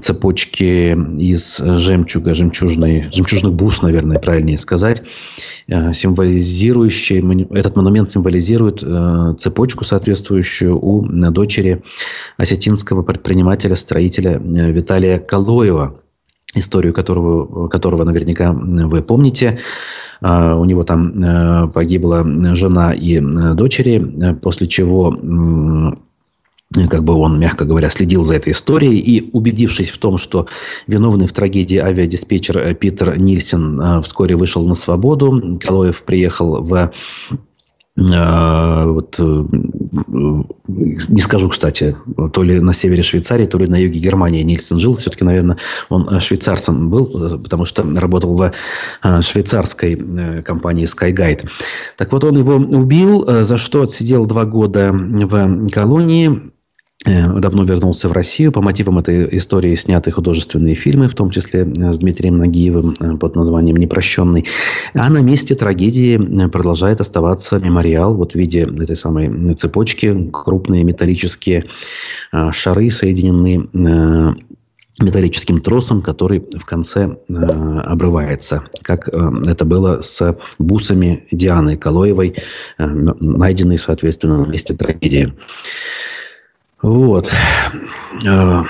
цепочки 0.01 0.97
из 1.21 1.59
жемчуга, 1.59 2.33
жемчужной, 2.33 3.11
жемчужных 3.13 3.53
бус, 3.53 3.83
наверное, 3.83 4.21
правильнее 4.21 4.57
сказать, 4.57 5.03
а, 5.69 5.93
символизирующий, 5.93 7.49
этот 7.57 7.75
монумент 7.75 8.09
символизирует 8.09 8.85
а, 8.85 9.35
цепочку, 9.35 9.85
соответствующую 9.85 10.79
у 10.81 11.03
дочери 11.03 11.83
осетинского 12.37 13.03
предпринимателя, 13.03 13.75
строителя 13.75 14.39
Виталия 14.39 15.19
Калоева, 15.19 16.02
историю 16.55 16.93
которого, 16.93 17.69
которого 17.69 18.05
наверняка 18.05 18.53
вы 18.53 19.03
помните. 19.03 19.59
А, 20.21 20.55
у 20.57 20.65
него 20.65 20.85
там 20.85 21.21
э, 21.21 21.69
погибла 21.69 22.25
жена 22.55 22.95
и 22.95 23.17
э, 23.17 23.55
дочери, 23.55 24.35
после 24.41 24.69
чего 24.69 25.15
как 26.89 27.05
бы 27.05 27.13
он, 27.13 27.39
мягко 27.39 27.67
говоря, 27.67 27.91
следил 27.91 28.25
за 28.25 28.37
этой 28.37 28.53
историей 28.53 28.99
и, 28.99 29.31
убедившись 29.33 29.91
в 29.91 29.99
том, 29.99 30.17
что 30.17 30.47
виновный 30.87 31.27
в 31.27 31.33
трагедии 31.35 31.77
авиадиспетчер 31.77 32.59
э, 32.59 32.75
Питер 32.75 33.21
Нильсен 33.21 34.01
вскоре 34.03 34.37
вышел 34.37 34.67
на 34.67 34.75
свободу, 34.75 35.59
Калоев 35.61 36.03
приехал 36.05 36.63
в 36.63 36.93
вот, 37.95 39.17
э, 39.19 39.45
не 40.69 41.21
скажу, 41.21 41.51
кстати, 41.51 41.95
то 42.33 42.43
ли 42.43 42.59
на 42.59 42.73
севере 42.73 43.03
Швейцарии, 43.03 43.47
то 43.47 43.59
ли 43.59 43.67
на 43.67 43.77
юге 43.77 44.01
Германии 44.01 44.43
Нильсон 44.43 44.79
жил. 44.79 44.97
Все-таки, 44.97 45.25
наверное, 45.25 45.59
он 45.91 46.09
э, 46.09 46.19
швейцарцем 46.19 46.89
был, 46.89 47.11
э, 47.15 47.39
потому 47.39 47.67
что 47.67 47.83
работал 47.83 48.35
в 48.35 48.53
швейцарской 49.21 50.43
компании 50.43 50.87
SkyGuide. 50.87 51.49
Так 51.99 52.13
вот, 52.13 52.25
он 52.25 52.39
его 52.39 52.55
убил, 52.55 53.27
за 53.43 53.59
что 53.59 53.83
отсидел 53.83 54.25
два 54.25 54.47
года 54.47 54.91
в 54.93 55.69
колонии. 55.69 56.53
Э, 57.05 57.41
давно 57.41 57.65
вернулся 57.65 58.09
в 58.09 58.13
Россию. 58.13 58.53
По 58.53 58.61
мотивам 58.61 58.99
этой 58.99 59.37
истории 59.37 59.75
сняты 59.75 60.11
художественные 60.11 60.75
фильмы, 60.75 61.09
в 61.09 61.15
том 61.15 61.31
числе 61.31 61.63
э, 61.63 61.93
с 61.93 61.99
Дмитрием 61.99 62.39
Нагиевым 62.39 62.95
э, 62.99 63.17
под 63.17 63.35
названием 63.35 63.77
«Непрощенный». 63.77 64.47
А 64.95 65.11
на 65.11 65.19
месте 65.19 65.55
трагедии 65.55 66.17
продолжает 66.49 67.01
оставаться 67.01 67.59
мемориал 67.59 68.15
вот 68.15 68.33
в 68.33 68.35
виде 68.37 68.61
этой 68.61 68.97
самой 68.97 69.55
цепочки. 69.55 70.31
Крупные 70.33 70.85
металлические 70.85 71.65
шары 72.51 72.91
соединены 72.91 73.69
металлическим 75.01 75.61
тросом, 75.61 76.03
который 76.03 76.41
в 76.41 76.65
конце 76.65 77.17
э, 77.29 77.35
обрывается, 77.35 78.65
как 78.83 79.09
э, 79.09 79.31
это 79.47 79.65
было 79.65 80.01
с 80.01 80.39
бусами 80.59 81.27
Дианы 81.31 81.77
Калоевой, 81.77 82.37
э, 82.79 82.87
найденной, 82.87 83.79
соответственно, 83.79 84.45
на 84.45 84.51
месте 84.51 84.75
трагедии. 84.75 85.33
Вот. 86.83 87.31
Э, 88.27 88.63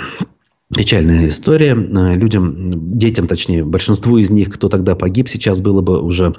печальная 0.74 1.28
история. 1.28 1.72
Э, 1.72 2.14
людям, 2.14 2.94
детям, 2.96 3.26
точнее, 3.26 3.64
большинству 3.64 4.18
из 4.18 4.30
них, 4.30 4.52
кто 4.52 4.68
тогда 4.68 4.94
погиб, 4.94 5.28
сейчас 5.28 5.60
было 5.62 5.80
бы 5.80 6.00
уже 6.00 6.34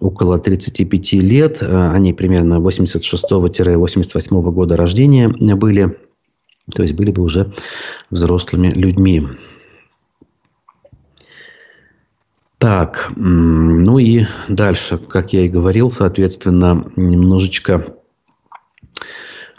около 0.00 0.38
35 0.38 1.12
лет. 1.14 1.58
Э, 1.60 1.90
они 1.90 2.12
примерно 2.12 2.60
86-88 2.60 4.52
года 4.52 4.76
рождения 4.76 5.28
были. 5.28 5.98
То 6.72 6.82
есть 6.82 6.94
были 6.94 7.10
бы 7.10 7.22
уже 7.22 7.52
взрослыми 8.10 8.68
людьми. 8.68 9.26
Так, 12.58 13.12
ну 13.14 13.98
и 13.98 14.26
дальше, 14.48 14.98
как 14.98 15.32
я 15.32 15.44
и 15.44 15.48
говорил, 15.48 15.90
соответственно, 15.90 16.90
немножечко 16.96 17.86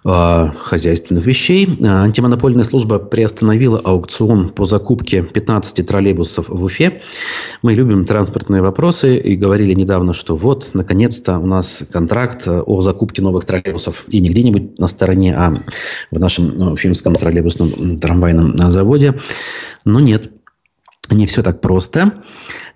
хозяйственных 0.04 1.26
вещей. 1.26 1.78
А, 1.86 2.04
антимонопольная 2.04 2.64
служба 2.64 3.00
приостановила 3.00 3.80
аукцион 3.80 4.50
по 4.50 4.66
закупке 4.66 5.24
15 5.24 5.86
троллейбусов 5.86 6.48
в 6.48 6.64
Уфе. 6.64 7.02
Мы 7.62 7.74
любим 7.74 8.06
транспортные 8.06 8.62
вопросы 8.62 9.18
и 9.18 9.36
говорили 9.36 9.74
недавно, 9.74 10.14
что 10.14 10.36
вот, 10.36 10.72
наконец-то 10.74 11.40
у 11.40 11.46
нас 11.46 11.84
контракт 11.92 12.48
о 12.48 12.82
закупке 12.82 13.22
новых 13.22 13.46
троллейбусов. 13.46 14.06
И 14.08 14.20
не 14.20 14.30
где-нибудь 14.30 14.80
на 14.80 14.88
стороне, 14.88 15.36
а 15.36 15.64
в 16.12 16.20
нашем 16.20 16.72
Уфимском 16.72 17.16
троллейбусном 17.16 18.00
трамвайном 18.00 18.56
заводе. 18.70 19.20
Но 19.86 20.00
нет, 20.00 20.32
не 21.12 21.26
все 21.26 21.44
так 21.44 21.62
просто. 21.62 22.24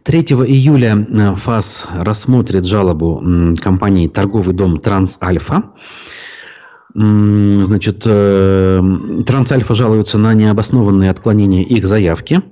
3 0.03 0.19
июля 0.19 1.07
э, 1.09 1.35
ФАС 1.35 1.87
рассмотрит 1.93 2.65
жалобу 2.65 3.23
компании 3.61 4.07
«Торговый 4.07 4.53
дом 4.53 4.79
Трансальфа». 4.79 5.71
Значит, 6.95 8.03
э, 8.05 8.81
Трансальфа 9.25 9.73
жалуются 9.73 10.19
на 10.19 10.33
необоснованные 10.35 11.09
отклонения 11.09 11.63
их 11.63 11.87
заявки. 11.87 12.43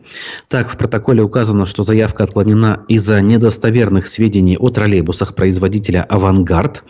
Так, 0.47 0.69
в 0.69 0.77
протоколе 0.77 1.21
указано, 1.21 1.67
что 1.67 1.83
заявка 1.83 2.23
отклонена 2.23 2.83
из-за 2.87 3.21
недостоверных 3.21 4.07
сведений 4.07 4.57
о 4.57 4.69
троллейбусах 4.69 5.35
производителя 5.35 6.03
«Авангард». 6.09 6.83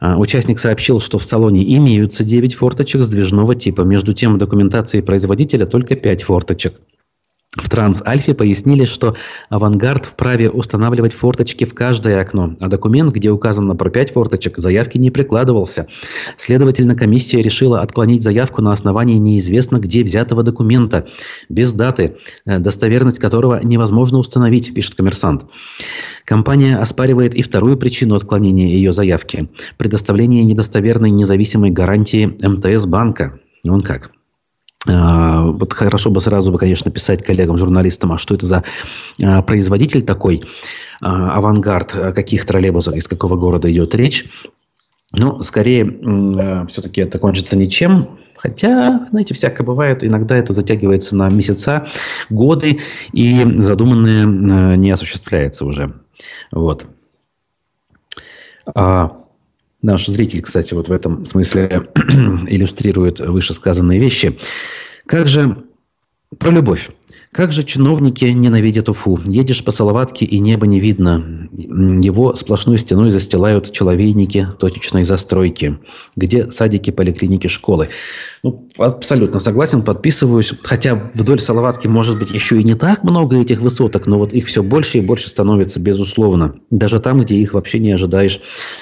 А, 0.00 0.18
участник 0.18 0.58
сообщил, 0.58 0.98
что 0.98 1.18
в 1.18 1.24
салоне 1.24 1.76
имеются 1.76 2.24
9 2.24 2.54
форточек 2.54 3.02
сдвижного 3.02 3.54
типа. 3.54 3.82
Между 3.82 4.12
тем, 4.12 4.34
в 4.34 4.38
документации 4.38 5.00
производителя 5.00 5.66
только 5.66 5.94
5 5.94 6.22
форточек. 6.24 6.74
В 7.56 7.68
Трансальфе 7.68 8.32
пояснили, 8.32 8.84
что 8.84 9.16
«Авангард» 9.48 10.06
вправе 10.06 10.50
устанавливать 10.50 11.12
форточки 11.12 11.64
в 11.64 11.74
каждое 11.74 12.20
окно, 12.20 12.54
а 12.60 12.68
документ, 12.68 13.12
где 13.12 13.30
указано 13.30 13.74
про 13.74 13.90
пять 13.90 14.12
форточек, 14.12 14.56
заявки 14.58 14.98
не 14.98 15.10
прикладывался. 15.10 15.88
Следовательно, 16.36 16.94
комиссия 16.94 17.42
решила 17.42 17.80
отклонить 17.80 18.22
заявку 18.22 18.62
на 18.62 18.72
основании 18.72 19.18
неизвестно 19.18 19.78
где 19.78 20.04
взятого 20.04 20.44
документа, 20.44 21.08
без 21.48 21.72
даты, 21.72 22.18
э, 22.46 22.60
достоверность 22.60 23.18
которого 23.18 23.58
невозможно 23.64 24.18
установить, 24.18 24.72
пишет 24.72 24.94
коммерсант. 24.94 25.44
Компания 26.24 26.76
оспаривает 26.76 27.34
и 27.34 27.42
вторую 27.42 27.76
причину 27.76 28.14
отклонения 28.14 28.68
ее 28.68 28.92
заявки– 28.92 29.50
предоставление 29.76 30.44
недостоверной 30.44 31.10
независимой 31.10 31.72
гарантии 31.72 32.26
МТС 32.26 32.86
банка. 32.86 33.40
Он 33.66 33.80
как? 33.80 34.12
А, 34.88 35.42
вот 35.42 35.72
хорошо 35.74 36.10
бы 36.10 36.20
сразу 36.20 36.52
бы, 36.52 36.58
конечно, 36.58 36.90
писать 36.90 37.22
коллегам, 37.22 37.58
журналистам, 37.58 38.12
а 38.12 38.18
что 38.18 38.34
это 38.34 38.46
за 38.46 38.64
а, 39.22 39.42
производитель 39.42 40.02
такой, 40.02 40.42
а, 41.00 41.36
авангард, 41.36 41.92
каких 42.14 42.46
троллейбусов, 42.46 42.94
из 42.94 43.06
какого 43.06 43.36
города 43.36 43.70
идет 43.70 43.94
речь. 43.94 44.26
Но 45.12 45.42
скорее 45.42 46.66
все-таки 46.68 47.00
это 47.00 47.18
кончится 47.18 47.56
ничем. 47.56 48.20
Хотя, 48.36 49.06
знаете, 49.10 49.34
всякое 49.34 49.64
бывает. 49.64 50.04
Иногда 50.04 50.36
это 50.36 50.52
затягивается 50.52 51.16
на 51.16 51.28
месяца, 51.28 51.88
годы, 52.30 52.78
и 53.12 53.44
задуманное 53.56 54.76
не 54.76 54.90
осуществляется 54.92 55.66
уже. 55.66 55.94
Вот. 56.52 56.86
Наш 59.82 60.06
зритель, 60.06 60.42
кстати, 60.42 60.74
вот 60.74 60.88
в 60.88 60.92
этом 60.92 61.24
смысле 61.24 61.88
иллюстрирует 62.46 63.18
вышесказанные 63.20 63.98
вещи. 63.98 64.36
Как 65.06 65.26
же 65.26 65.64
про 66.38 66.50
любовь. 66.50 66.90
Как 67.32 67.52
же 67.52 67.62
чиновники 67.62 68.24
ненавидят 68.24 68.88
Уфу. 68.88 69.20
Едешь 69.24 69.62
по 69.64 69.70
Салаватке, 69.70 70.24
и 70.24 70.40
небо 70.40 70.66
не 70.66 70.80
видно. 70.80 71.48
Его 71.52 72.34
сплошной 72.34 72.76
стеной 72.76 73.12
застилают 73.12 73.70
человейники 73.70 74.48
точечной 74.58 75.04
застройки, 75.04 75.78
где 76.16 76.50
садики, 76.50 76.90
поликлиники, 76.90 77.46
школы. 77.46 77.88
Ну, 78.42 78.66
абсолютно 78.78 79.38
согласен, 79.38 79.82
подписываюсь. 79.82 80.54
Хотя 80.64 81.12
вдоль 81.14 81.38
Салаватки, 81.38 81.86
может 81.86 82.18
быть, 82.18 82.32
еще 82.32 82.60
и 82.60 82.64
не 82.64 82.74
так 82.74 83.04
много 83.04 83.40
этих 83.40 83.60
высоток, 83.60 84.08
но 84.08 84.18
вот 84.18 84.32
их 84.32 84.46
все 84.46 84.64
больше 84.64 84.98
и 84.98 85.00
больше 85.00 85.28
становится, 85.28 85.78
безусловно. 85.78 86.56
Даже 86.70 86.98
там, 86.98 87.18
где 87.18 87.36
их 87.36 87.54
вообще 87.54 87.78
не 87.78 87.92
ожидаешь 87.92 88.40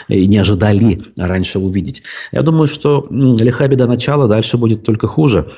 и 0.09 0.27
не 0.27 0.39
ожидали 0.39 1.03
раньше 1.19 1.59
увидеть. 1.59 2.03
Я 2.33 2.41
думаю, 2.43 2.67
что 2.67 3.07
лиха 3.11 3.69
беда 3.69 3.85
начала, 3.85 4.27
дальше 4.27 4.57
будет 4.57 4.85
только 4.85 5.07
хуже 5.07 5.49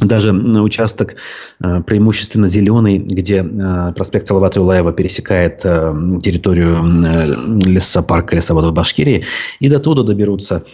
даже 0.00 0.32
участок 0.32 1.14
э, 1.62 1.82
преимущественно 1.86 2.48
зеленый, 2.48 2.98
где 2.98 3.44
э, 3.44 3.92
проспект 3.94 4.26
Салавата 4.26 4.58
Юлаева 4.58 4.92
пересекает 4.92 5.60
э, 5.64 6.18
территорию 6.20 7.60
лесопарка 7.64 8.34
лесовода 8.34 8.68
в 8.68 8.72
Башкирии, 8.72 9.24
и 9.60 9.68
до 9.68 9.78
туда 9.78 10.02
доберутся 10.02 10.64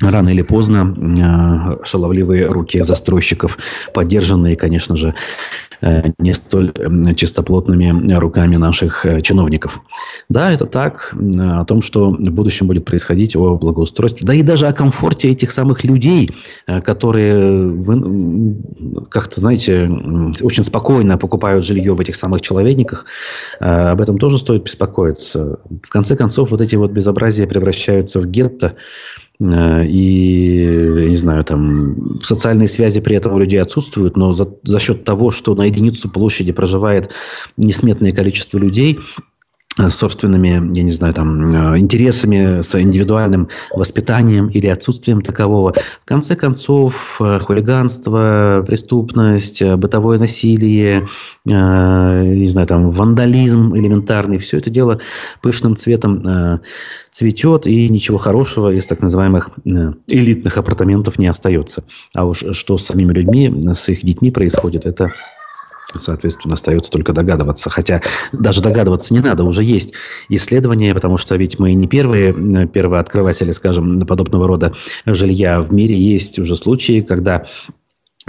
рано 0.00 0.28
или 0.30 0.42
поздно 0.42 1.78
шаловливые 1.84 2.46
руки 2.46 2.82
застройщиков, 2.82 3.58
поддержанные, 3.92 4.56
конечно 4.56 4.96
же, 4.96 5.14
Э, 5.84 6.12
не 6.18 6.32
столь 6.32 6.72
чистоплотными 7.14 8.14
руками 8.14 8.56
наших 8.56 9.04
э, 9.04 9.20
чиновников. 9.20 9.80
Да, 10.30 10.50
это 10.50 10.64
так, 10.64 11.14
о 11.38 11.64
том, 11.66 11.82
что 11.82 12.10
в 12.10 12.30
будущем 12.30 12.66
будет 12.66 12.86
происходить, 12.86 13.36
о 13.36 13.56
благоустройстве, 13.56 14.26
да 14.26 14.32
и 14.32 14.42
даже 14.42 14.66
о 14.66 14.72
комфорте 14.72 15.30
этих 15.30 15.50
самых 15.50 15.84
людей, 15.84 16.30
э, 16.66 16.80
которые 16.80 17.84
как-то, 19.10 19.40
знаете, 19.40 19.90
очень 20.40 20.64
спокойно 20.64 21.18
покупают 21.18 21.66
жилье 21.66 21.94
в 21.94 22.00
этих 22.00 22.16
самых 22.16 22.40
человейниках, 22.40 23.04
об 23.60 24.00
этом 24.00 24.18
тоже 24.18 24.38
стоит 24.38 24.64
беспокоиться. 24.64 25.58
В 25.82 25.90
конце 25.90 26.16
концов, 26.16 26.50
вот 26.50 26.60
эти 26.60 26.76
вот 26.76 26.92
безобразия 26.92 27.46
превращаются 27.46 28.20
в 28.20 28.26
гетто, 28.26 28.76
Э, 29.40 29.84
и, 29.86 31.04
не 31.08 31.14
знаю, 31.16 31.44
там 31.44 32.20
социальные 32.22 32.68
связи 32.68 33.00
при 33.00 33.16
этом 33.16 33.34
у 33.34 33.38
людей 33.38 33.60
отсутствуют, 33.60 34.16
но 34.16 34.32
за, 34.32 34.48
за 34.62 34.78
счет 34.78 35.04
того, 35.04 35.30
что 35.30 35.54
на 35.54 35.64
единицу 35.64 36.08
площади 36.08 36.52
проживает 36.52 37.10
несметное 37.56 38.10
количество 38.10 38.58
людей, 38.58 38.98
собственными, 39.90 40.72
я 40.76 40.82
не 40.82 40.92
знаю, 40.92 41.14
там, 41.14 41.74
э, 41.74 41.78
интересами, 41.78 42.62
с 42.62 42.80
индивидуальным 42.80 43.48
воспитанием 43.74 44.48
или 44.48 44.68
отсутствием 44.68 45.20
такового. 45.20 45.74
В 46.02 46.04
конце 46.04 46.36
концов, 46.36 47.20
э, 47.20 47.38
хулиганство, 47.40 48.64
преступность, 48.66 49.62
бытовое 49.62 50.18
насилие, 50.18 51.06
не 51.44 52.46
знаю, 52.46 52.66
там, 52.66 52.90
вандализм 52.90 53.74
элементарный, 53.74 54.38
все 54.38 54.58
это 54.58 54.70
дело 54.70 55.00
пышным 55.42 55.76
цветом 55.76 56.60
цветет, 57.10 57.66
и 57.66 57.88
ничего 57.88 58.18
хорошего 58.18 58.72
из 58.72 58.86
так 58.86 59.00
называемых 59.02 59.50
элитных 60.06 60.56
апартаментов 60.56 61.18
не 61.18 61.26
остается. 61.26 61.84
А 62.14 62.24
уж 62.24 62.44
что 62.52 62.78
с 62.78 62.86
самими 62.86 63.12
людьми, 63.12 63.52
с 63.74 63.88
их 63.88 64.04
детьми 64.04 64.30
происходит, 64.30 64.86
это 64.86 65.12
Соответственно, 65.98 66.54
остается 66.54 66.90
только 66.90 67.12
догадываться. 67.12 67.70
Хотя 67.70 68.02
даже 68.32 68.62
догадываться 68.62 69.14
не 69.14 69.20
надо, 69.20 69.44
уже 69.44 69.64
есть 69.64 69.94
исследования, 70.28 70.94
потому 70.94 71.16
что 71.16 71.36
ведь 71.36 71.58
мы 71.58 71.74
не 71.74 71.86
первые, 71.86 72.32
э, 72.32 72.66
первые 72.66 73.00
открыватели, 73.00 73.50
скажем, 73.52 74.00
подобного 74.00 74.46
рода 74.46 74.72
жилья. 75.06 75.60
В 75.60 75.72
мире 75.72 75.96
есть 75.96 76.38
уже 76.38 76.56
случаи, 76.56 77.00
когда 77.00 77.44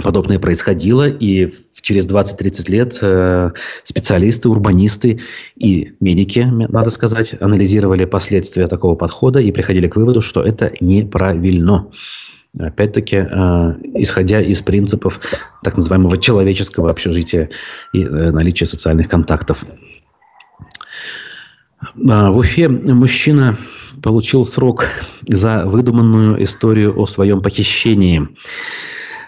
подобное 0.02 0.38
происходило, 0.38 1.08
и 1.08 1.50
через 1.80 2.06
20-30 2.06 2.70
лет 2.70 2.98
э, 3.00 3.50
специалисты, 3.82 4.48
урбанисты 4.48 5.20
и 5.56 5.94
медики, 6.00 6.40
надо 6.40 6.90
сказать, 6.90 7.34
анализировали 7.40 8.04
последствия 8.04 8.66
такого 8.66 8.94
подхода 8.94 9.40
и 9.40 9.52
приходили 9.52 9.88
к 9.88 9.96
выводу, 9.96 10.20
что 10.20 10.42
это 10.42 10.72
неправильно. 10.80 11.88
Опять-таки, 12.58 13.16
э, 13.16 13.74
исходя 13.94 14.40
из 14.40 14.62
принципов 14.62 15.20
так 15.62 15.76
называемого 15.76 16.16
человеческого 16.16 16.90
общежития 16.90 17.50
и 17.92 18.02
э, 18.02 18.30
наличия 18.30 18.66
социальных 18.66 19.08
контактов. 19.08 19.64
А, 22.08 22.30
в 22.30 22.38
Уфе 22.38 22.68
мужчина 22.68 23.56
получил 24.02 24.44
срок 24.44 24.86
за 25.26 25.64
выдуманную 25.66 26.42
историю 26.42 26.98
о 26.98 27.06
своем 27.06 27.42
похищении. 27.42 28.28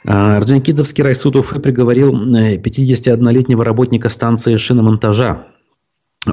Орджоникидзевский 0.04 1.04
райсуд 1.04 1.36
Уфы 1.36 1.60
приговорил 1.60 2.14
51-летнего 2.14 3.62
э, 3.62 3.64
работника 3.64 4.08
станции 4.08 4.56
шиномонтажа 4.56 5.46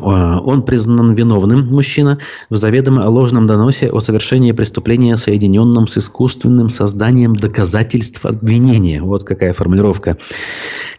Он 0.01 0.63
признан 0.63 1.13
виновным, 1.13 1.67
мужчина, 1.67 2.17
в 2.49 2.55
заведомо 2.55 3.08
ложном 3.08 3.47
доносе 3.47 3.89
о 3.89 3.99
совершении 3.99 4.51
преступления, 4.51 5.17
соединенном 5.17 5.88
с 5.88 5.97
искусственным 5.97 6.69
созданием 6.69 7.36
доказательств 7.36 8.25
обвинения. 8.25 9.01
Вот 9.01 9.23
какая 9.23 9.53
формулировка. 9.53 10.17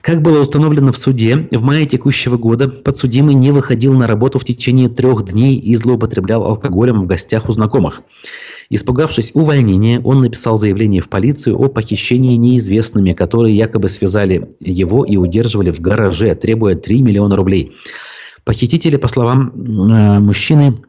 Как 0.00 0.22
было 0.22 0.40
установлено 0.40 0.92
в 0.92 0.98
суде, 0.98 1.48
в 1.50 1.62
мае 1.62 1.86
текущего 1.86 2.36
года 2.36 2.68
подсудимый 2.68 3.34
не 3.34 3.50
выходил 3.50 3.94
на 3.94 4.06
работу 4.06 4.38
в 4.38 4.44
течение 4.44 4.88
трех 4.88 5.24
дней 5.24 5.56
и 5.56 5.74
злоупотреблял 5.76 6.44
алкоголем 6.44 7.02
в 7.02 7.06
гостях 7.06 7.48
у 7.48 7.52
знакомых. 7.52 8.02
Испугавшись 8.68 9.30
увольнения, 9.34 10.00
он 10.00 10.20
написал 10.20 10.58
заявление 10.58 11.00
в 11.00 11.08
полицию 11.08 11.56
о 11.60 11.68
похищении 11.68 12.36
неизвестными, 12.36 13.12
которые 13.12 13.56
якобы 13.56 13.88
связали 13.88 14.50
его 14.60 15.04
и 15.04 15.16
удерживали 15.16 15.70
в 15.70 15.80
гараже, 15.80 16.34
требуя 16.34 16.74
3 16.74 17.02
миллиона 17.02 17.36
рублей. 17.36 17.72
Похитители, 18.46 18.96
по 18.96 19.08
словам 19.08 19.48
э, 19.48 20.20
мужчины, 20.20 20.80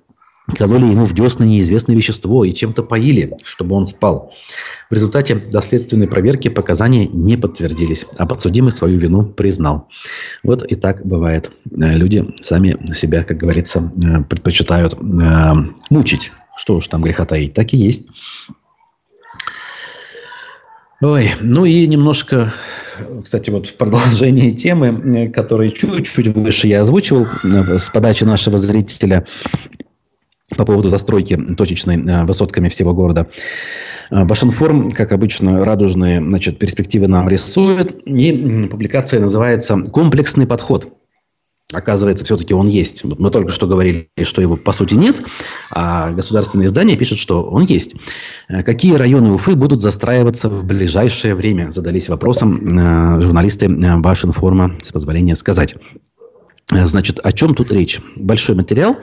кололи 0.55 0.85
ему 0.85 1.05
в 1.05 1.13
десны 1.13 1.43
неизвестное 1.43 1.95
вещество 1.95 2.45
и 2.45 2.53
чем-то 2.53 2.83
поили, 2.83 3.35
чтобы 3.43 3.75
он 3.75 3.87
спал. 3.87 4.31
В 4.91 4.93
результате 4.93 5.33
доследственной 5.33 6.07
проверки 6.07 6.49
показания 6.49 7.07
не 7.07 7.35
подтвердились, 7.35 8.05
а 8.17 8.27
подсудимый 8.27 8.71
свою 8.71 8.99
вину 8.99 9.25
признал. 9.25 9.89
Вот 10.43 10.61
и 10.61 10.75
так 10.75 11.03
бывает. 11.03 11.51
Э, 11.71 11.95
люди 11.95 12.31
сами 12.41 12.77
себя, 12.93 13.23
как 13.23 13.37
говорится, 13.37 13.91
э, 13.95 14.23
предпочитают 14.23 14.93
э, 14.93 15.53
мучить. 15.89 16.31
Что 16.55 16.75
уж 16.75 16.87
там 16.87 17.01
греха 17.01 17.25
таить, 17.25 17.55
так 17.55 17.73
и 17.73 17.77
есть. 17.77 18.07
Ой, 20.99 21.29
ну 21.41 21.63
и 21.65 21.85
немножко, 21.85 22.51
кстати, 23.23 23.51
вот 23.51 23.67
в 23.67 23.75
продолжении 23.75 24.49
темы, 24.49 24.87
э, 24.87 25.29
которую 25.29 25.69
чуть-чуть 25.69 26.27
выше 26.29 26.67
я 26.67 26.81
озвучивал 26.81 27.27
э, 27.43 27.77
с 27.77 27.89
подачи 27.89 28.23
нашего 28.23 28.57
зрителя 28.57 29.23
по 30.55 30.65
поводу 30.65 30.89
застройки 30.89 31.37
точечной 31.55 32.03
э, 32.03 32.25
высотками 32.25 32.67
всего 32.69 32.95
города. 32.95 33.27
Башинформ, 34.09 34.89
как 34.89 35.11
обычно, 35.11 35.63
радужные 35.63 36.19
значит, 36.19 36.57
перспективы 36.57 37.07
нам 37.07 37.29
рисует. 37.29 37.91
И 38.07 38.67
публикация 38.67 39.19
называется 39.19 39.77
«Комплексный 39.91 40.47
подход». 40.47 40.96
Оказывается, 41.73 42.23
все-таки 42.23 42.53
он 42.53 42.67
есть. 42.67 43.03
Мы 43.03 43.29
только 43.29 43.51
что 43.51 43.67
говорили, 43.67 44.09
что 44.23 44.41
его 44.41 44.55
по 44.55 44.71
сути 44.71 44.93
нет, 44.93 45.19
а 45.69 46.11
государственные 46.11 46.67
издания 46.67 46.95
пишут, 46.95 47.19
что 47.19 47.43
он 47.43 47.63
есть. 47.63 47.95
Э, 48.47 48.63
какие 48.63 48.93
районы 48.93 49.33
Уфы 49.33 49.53
будут 49.55 49.81
застраиваться 49.81 50.47
в 50.47 50.65
ближайшее 50.65 51.35
время? 51.35 51.69
Задались 51.71 52.07
вопросом 52.07 52.55
э, 52.57 53.21
журналисты 53.21 53.65
э, 53.65 53.97
Башинформа, 53.97 54.77
с 54.81 54.93
позволения 54.93 55.35
сказать. 55.35 55.75
Значит, 56.71 57.19
о 57.21 57.33
чем 57.33 57.53
тут 57.53 57.69
речь? 57.71 57.99
Большой 58.15 58.55
материал. 58.55 58.97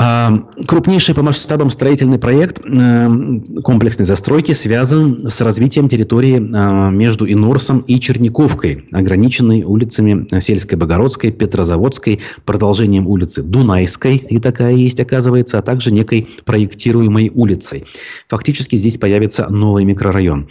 А, 0.00 0.32
крупнейший 0.68 1.12
по 1.16 1.22
масштабам 1.22 1.70
строительный 1.70 2.20
проект 2.20 2.60
э, 2.64 3.40
комплексной 3.64 4.06
застройки 4.06 4.52
связан 4.52 5.28
с 5.28 5.40
развитием 5.40 5.88
территории 5.88 6.36
э, 6.36 6.90
между 6.92 7.28
Инорсом 7.28 7.80
и 7.80 7.98
Черниковкой, 7.98 8.84
ограниченной 8.92 9.64
улицами 9.64 10.38
Сельской, 10.38 10.78
Богородской, 10.78 11.32
Петрозаводской, 11.32 12.20
продолжением 12.44 13.08
улицы 13.08 13.42
Дунайской, 13.42 14.18
и 14.18 14.38
такая 14.38 14.74
есть, 14.74 15.00
оказывается, 15.00 15.58
а 15.58 15.62
также 15.62 15.90
некой 15.90 16.28
проектируемой 16.44 17.32
улицей. 17.34 17.84
Фактически 18.28 18.76
здесь 18.76 18.98
появится 18.98 19.48
новый 19.48 19.84
микрорайон. 19.84 20.48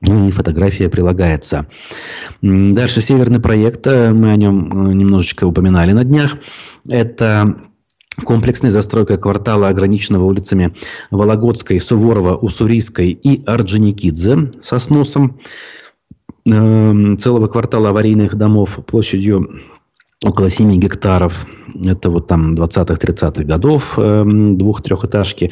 Ну 0.00 0.28
и 0.28 0.30
фотография 0.30 0.88
прилагается. 0.88 1.66
Дальше 2.40 3.02
северный 3.02 3.38
проект, 3.38 3.86
э, 3.86 4.14
мы 4.14 4.32
о 4.32 4.36
нем 4.36 4.96
немножечко 4.96 5.44
упоминали 5.44 5.92
на 5.92 6.04
днях. 6.04 6.38
Это 6.88 7.54
Комплексная 8.24 8.70
застройка 8.70 9.16
квартала, 9.16 9.68
ограниченного 9.68 10.24
улицами 10.24 10.74
Вологодской, 11.10 11.80
Суворова, 11.80 12.36
Уссурийской 12.36 13.10
и 13.10 13.42
Орджоникидзе 13.46 14.50
со 14.60 14.78
сносом 14.78 15.38
э, 16.46 17.16
целого 17.16 17.48
квартала 17.48 17.88
аварийных 17.88 18.34
домов 18.36 18.78
площадью 18.86 19.48
около 20.22 20.50
7 20.50 20.74
гектаров. 20.78 21.46
Это 21.84 22.10
вот 22.10 22.26
там 22.26 22.54
20-30-х 22.54 23.44
годов, 23.44 23.94
э, 23.96 24.24
двух-трехэтажки. 24.26 25.50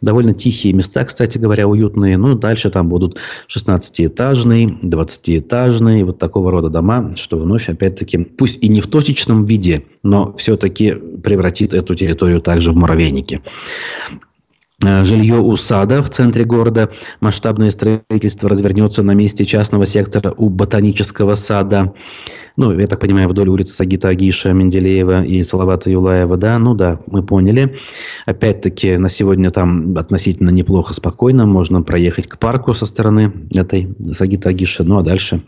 Довольно 0.00 0.34
тихие 0.34 0.74
места, 0.74 1.04
кстати 1.04 1.38
говоря, 1.38 1.66
уютные. 1.66 2.18
Ну, 2.18 2.34
дальше 2.34 2.70
там 2.70 2.88
будут 2.88 3.16
16-этажные, 3.48 4.80
20-этажные, 4.82 6.04
вот 6.04 6.18
такого 6.18 6.50
рода 6.50 6.68
дома, 6.68 7.12
что 7.16 7.38
вновь, 7.38 7.68
опять-таки, 7.68 8.18
пусть 8.18 8.62
и 8.62 8.68
не 8.68 8.80
в 8.80 8.86
точечном 8.86 9.44
виде, 9.44 9.84
но 10.02 10.34
все-таки 10.36 10.92
превратит 10.92 11.74
эту 11.74 11.94
территорию 11.94 12.40
также 12.40 12.72
в 12.72 12.76
муравейники. 12.76 13.40
Э, 14.84 15.04
жилье 15.04 15.38
у 15.38 15.56
сада 15.56 16.02
в 16.02 16.10
центре 16.10 16.44
города. 16.44 16.90
Масштабное 17.20 17.70
строительство 17.70 18.48
развернется 18.48 19.02
на 19.02 19.12
месте 19.12 19.44
частного 19.44 19.86
сектора 19.86 20.34
у 20.36 20.48
ботанического 20.48 21.34
сада. 21.36 21.92
Ну, 22.56 22.78
я 22.78 22.86
так 22.86 23.00
понимаю, 23.00 23.28
вдоль 23.28 23.48
улицы 23.48 23.72
Сагита 23.72 24.08
Агиша, 24.08 24.52
Менделеева 24.52 25.24
и 25.24 25.42
Салавата 25.42 25.90
Юлаева. 25.90 26.36
Да, 26.36 26.58
ну 26.58 26.74
да, 26.74 26.98
мы 27.06 27.22
поняли. 27.22 27.76
Опять-таки, 28.26 28.96
на 28.96 29.08
сегодня 29.08 29.50
там 29.50 29.96
относительно 29.96 30.50
неплохо, 30.50 30.94
спокойно. 30.94 31.46
Можно 31.46 31.82
проехать 31.82 32.26
к 32.26 32.38
парку 32.38 32.74
со 32.74 32.86
стороны 32.86 33.32
этой 33.54 33.94
Сагита 34.12 34.50
Агиша. 34.50 34.84
Ну, 34.84 34.98
а 34.98 35.02
дальше 35.02 35.42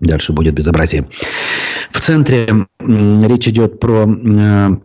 Дальше 0.00 0.32
будет 0.32 0.54
безобразие. 0.54 1.08
В 1.90 2.00
центре 2.00 2.46
речь 2.78 3.48
идет 3.48 3.80
про 3.80 4.06
э, 4.06 4.76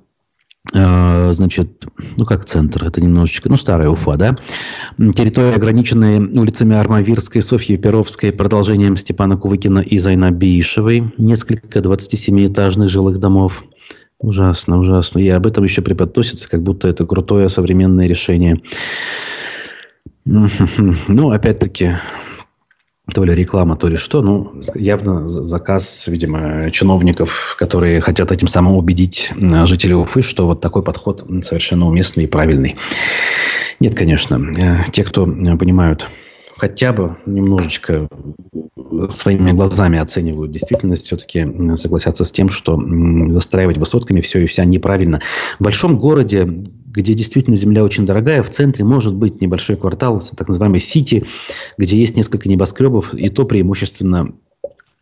значит, 0.71 1.85
ну 2.17 2.25
как 2.25 2.45
центр, 2.45 2.85
это 2.85 3.01
немножечко, 3.01 3.49
ну 3.49 3.57
старая 3.57 3.89
Уфа, 3.89 4.15
да, 4.15 4.37
территория, 4.97 5.55
ограниченная 5.55 6.19
улицами 6.19 6.75
Армавирской, 6.75 7.41
Софьи 7.41 7.77
Перовской, 7.77 8.31
продолжением 8.31 8.95
Степана 8.95 9.37
Кувыкина 9.37 9.79
и 9.79 9.99
Зайнабиишевой, 9.99 11.13
несколько 11.17 11.79
27-этажных 11.79 12.87
жилых 12.87 13.19
домов. 13.19 13.63
Ужасно, 14.19 14.79
ужасно. 14.79 15.19
И 15.19 15.27
об 15.27 15.45
этом 15.45 15.65
еще 15.65 15.81
преподносится, 15.81 16.49
как 16.49 16.63
будто 16.63 16.87
это 16.87 17.05
крутое 17.05 17.49
современное 17.49 18.07
решение. 18.07 18.61
Ну, 20.25 21.31
опять-таки, 21.31 21.97
то 23.11 23.23
ли 23.23 23.33
реклама, 23.33 23.75
то 23.75 23.87
ли 23.87 23.97
что. 23.97 24.21
Ну, 24.21 24.53
явно 24.75 25.27
заказ, 25.27 26.07
видимо, 26.07 26.71
чиновников, 26.71 27.55
которые 27.59 27.99
хотят 27.99 28.31
этим 28.31 28.47
самым 28.47 28.77
убедить 28.77 29.31
жителей 29.65 29.95
Уфы, 29.95 30.21
что 30.21 30.45
вот 30.45 30.61
такой 30.61 30.83
подход 30.83 31.25
совершенно 31.41 31.87
уместный 31.87 32.23
и 32.23 32.27
правильный. 32.27 32.75
Нет, 33.79 33.95
конечно. 33.95 34.39
Э, 34.57 34.89
те, 34.91 35.03
кто 35.03 35.25
понимают 35.25 36.07
хотя 36.55 36.93
бы 36.93 37.17
немножечко 37.25 38.07
своими 39.09 39.51
глазами 39.51 39.99
оценивают 39.99 40.51
действительность, 40.51 41.07
все-таки 41.07 41.45
согласятся 41.75 42.23
с 42.23 42.31
тем, 42.31 42.47
что 42.47 42.79
застраивать 43.31 43.77
высотками 43.77 44.21
все 44.21 44.39
и 44.39 44.45
вся 44.45 44.63
неправильно. 44.63 45.19
В 45.59 45.63
большом 45.63 45.97
городе, 45.97 46.47
где 46.93 47.15
действительно 47.15 47.57
земля 47.57 47.83
очень 47.83 48.05
дорогая, 48.05 48.43
в 48.43 48.49
центре 48.49 48.85
может 48.85 49.15
быть 49.15 49.41
небольшой 49.41 49.75
квартал, 49.75 50.21
так 50.35 50.47
называемый 50.47 50.79
сити, 50.79 51.25
где 51.77 51.97
есть 51.97 52.15
несколько 52.15 52.47
небоскребов, 52.47 53.13
и 53.15 53.29
то 53.29 53.45
преимущественно 53.45 54.33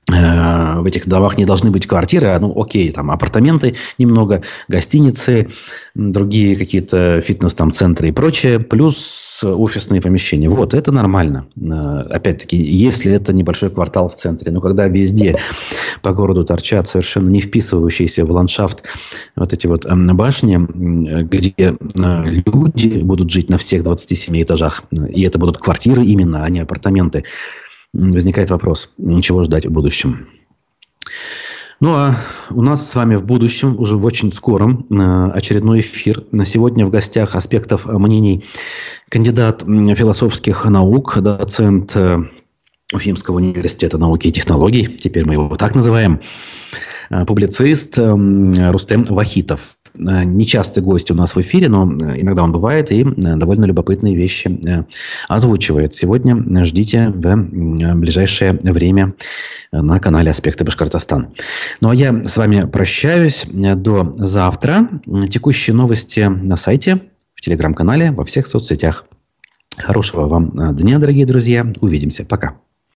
в 0.07 0.85
этих 0.85 1.07
домах 1.07 1.37
не 1.37 1.45
должны 1.45 1.71
быть 1.71 1.87
квартиры, 1.87 2.27
а, 2.27 2.39
ну, 2.39 2.59
окей, 2.59 2.91
там 2.91 3.11
апартаменты 3.11 3.75
немного, 3.97 4.41
гостиницы, 4.67 5.49
другие 5.93 6.55
какие-то 6.55 7.21
фитнес 7.21 7.53
там 7.53 7.71
центры 7.71 8.09
и 8.09 8.11
прочее, 8.11 8.59
плюс 8.59 9.41
офисные 9.43 10.01
помещения. 10.01 10.49
Вот, 10.49 10.73
это 10.73 10.91
нормально. 10.91 11.45
Э, 11.55 12.01
опять-таки, 12.09 12.57
если 12.57 13.11
это 13.11 13.31
небольшой 13.33 13.69
квартал 13.69 14.09
в 14.09 14.15
центре. 14.15 14.51
Но 14.51 14.59
когда 14.59 14.87
везде 14.87 15.37
по 16.01 16.13
городу 16.13 16.43
торчат 16.43 16.87
совершенно 16.87 17.29
не 17.29 17.39
вписывающиеся 17.39 18.25
в 18.25 18.31
ландшафт 18.31 18.83
вот 19.35 19.53
эти 19.53 19.67
вот 19.67 19.85
башни, 19.85 20.57
где 21.23 21.53
э, 21.57 21.75
люди 21.95 23.01
будут 23.01 23.31
жить 23.31 23.49
на 23.49 23.57
всех 23.57 23.83
27 23.83 24.41
этажах, 24.41 24.83
и 24.91 25.21
это 25.23 25.39
будут 25.39 25.57
квартиры 25.57 26.03
именно, 26.03 26.43
а 26.43 26.49
не 26.49 26.59
апартаменты, 26.59 27.23
возникает 27.93 28.49
вопрос, 28.49 28.93
чего 29.21 29.43
ждать 29.43 29.65
в 29.65 29.71
будущем. 29.71 30.27
Ну 31.81 31.93
а 31.95 32.15
у 32.51 32.61
нас 32.61 32.87
с 32.87 32.93
вами 32.93 33.15
в 33.15 33.25
будущем, 33.25 33.75
уже 33.79 33.97
в 33.97 34.05
очень 34.05 34.31
скором, 34.31 34.85
э, 34.91 35.31
очередной 35.33 35.79
эфир. 35.79 36.23
На 36.31 36.45
сегодня 36.45 36.85
в 36.85 36.91
гостях 36.91 37.35
аспектов 37.35 37.87
мнений 37.87 38.43
кандидат 39.09 39.63
философских 39.63 40.63
наук, 40.65 41.17
доцент 41.19 41.95
э, 41.95 42.19
Уфимского 42.93 43.37
университета 43.37 43.97
науки 43.97 44.27
и 44.27 44.31
технологий, 44.31 44.85
теперь 44.85 45.25
мы 45.25 45.33
его 45.33 45.55
так 45.55 45.73
называем, 45.73 46.21
э, 47.09 47.25
публицист 47.25 47.97
Рустем 47.97 49.03
Вахитов. 49.05 49.75
Нечастый 49.93 50.83
гость 50.83 51.11
у 51.11 51.13
нас 51.13 51.35
в 51.35 51.41
эфире, 51.41 51.69
но 51.69 51.83
иногда 51.83 52.43
он 52.43 52.51
бывает 52.51 52.91
и 52.91 53.03
довольно 53.03 53.65
любопытные 53.65 54.15
вещи 54.15 54.85
озвучивает. 55.27 55.93
Сегодня 55.93 56.65
ждите 56.65 57.09
в 57.09 57.35
ближайшее 57.95 58.59
время 58.63 59.13
на 59.71 59.99
канале 59.99 60.31
«Аспекты 60.31 60.63
Башкортостан». 60.63 61.29
Ну, 61.81 61.89
а 61.89 61.95
я 61.95 62.23
с 62.23 62.37
вами 62.37 62.61
прощаюсь 62.61 63.45
до 63.51 64.13
завтра. 64.17 64.89
Текущие 65.29 65.75
новости 65.75 66.21
на 66.21 66.57
сайте, 66.57 67.01
в 67.33 67.41
телеграм-канале, 67.41 68.11
во 68.11 68.25
всех 68.25 68.47
соцсетях. 68.47 69.05
Хорошего 69.77 70.27
вам 70.27 70.51
дня, 70.75 70.99
дорогие 70.99 71.25
друзья. 71.25 71.71
Увидимся. 71.81 72.25
Пока. 72.25 72.55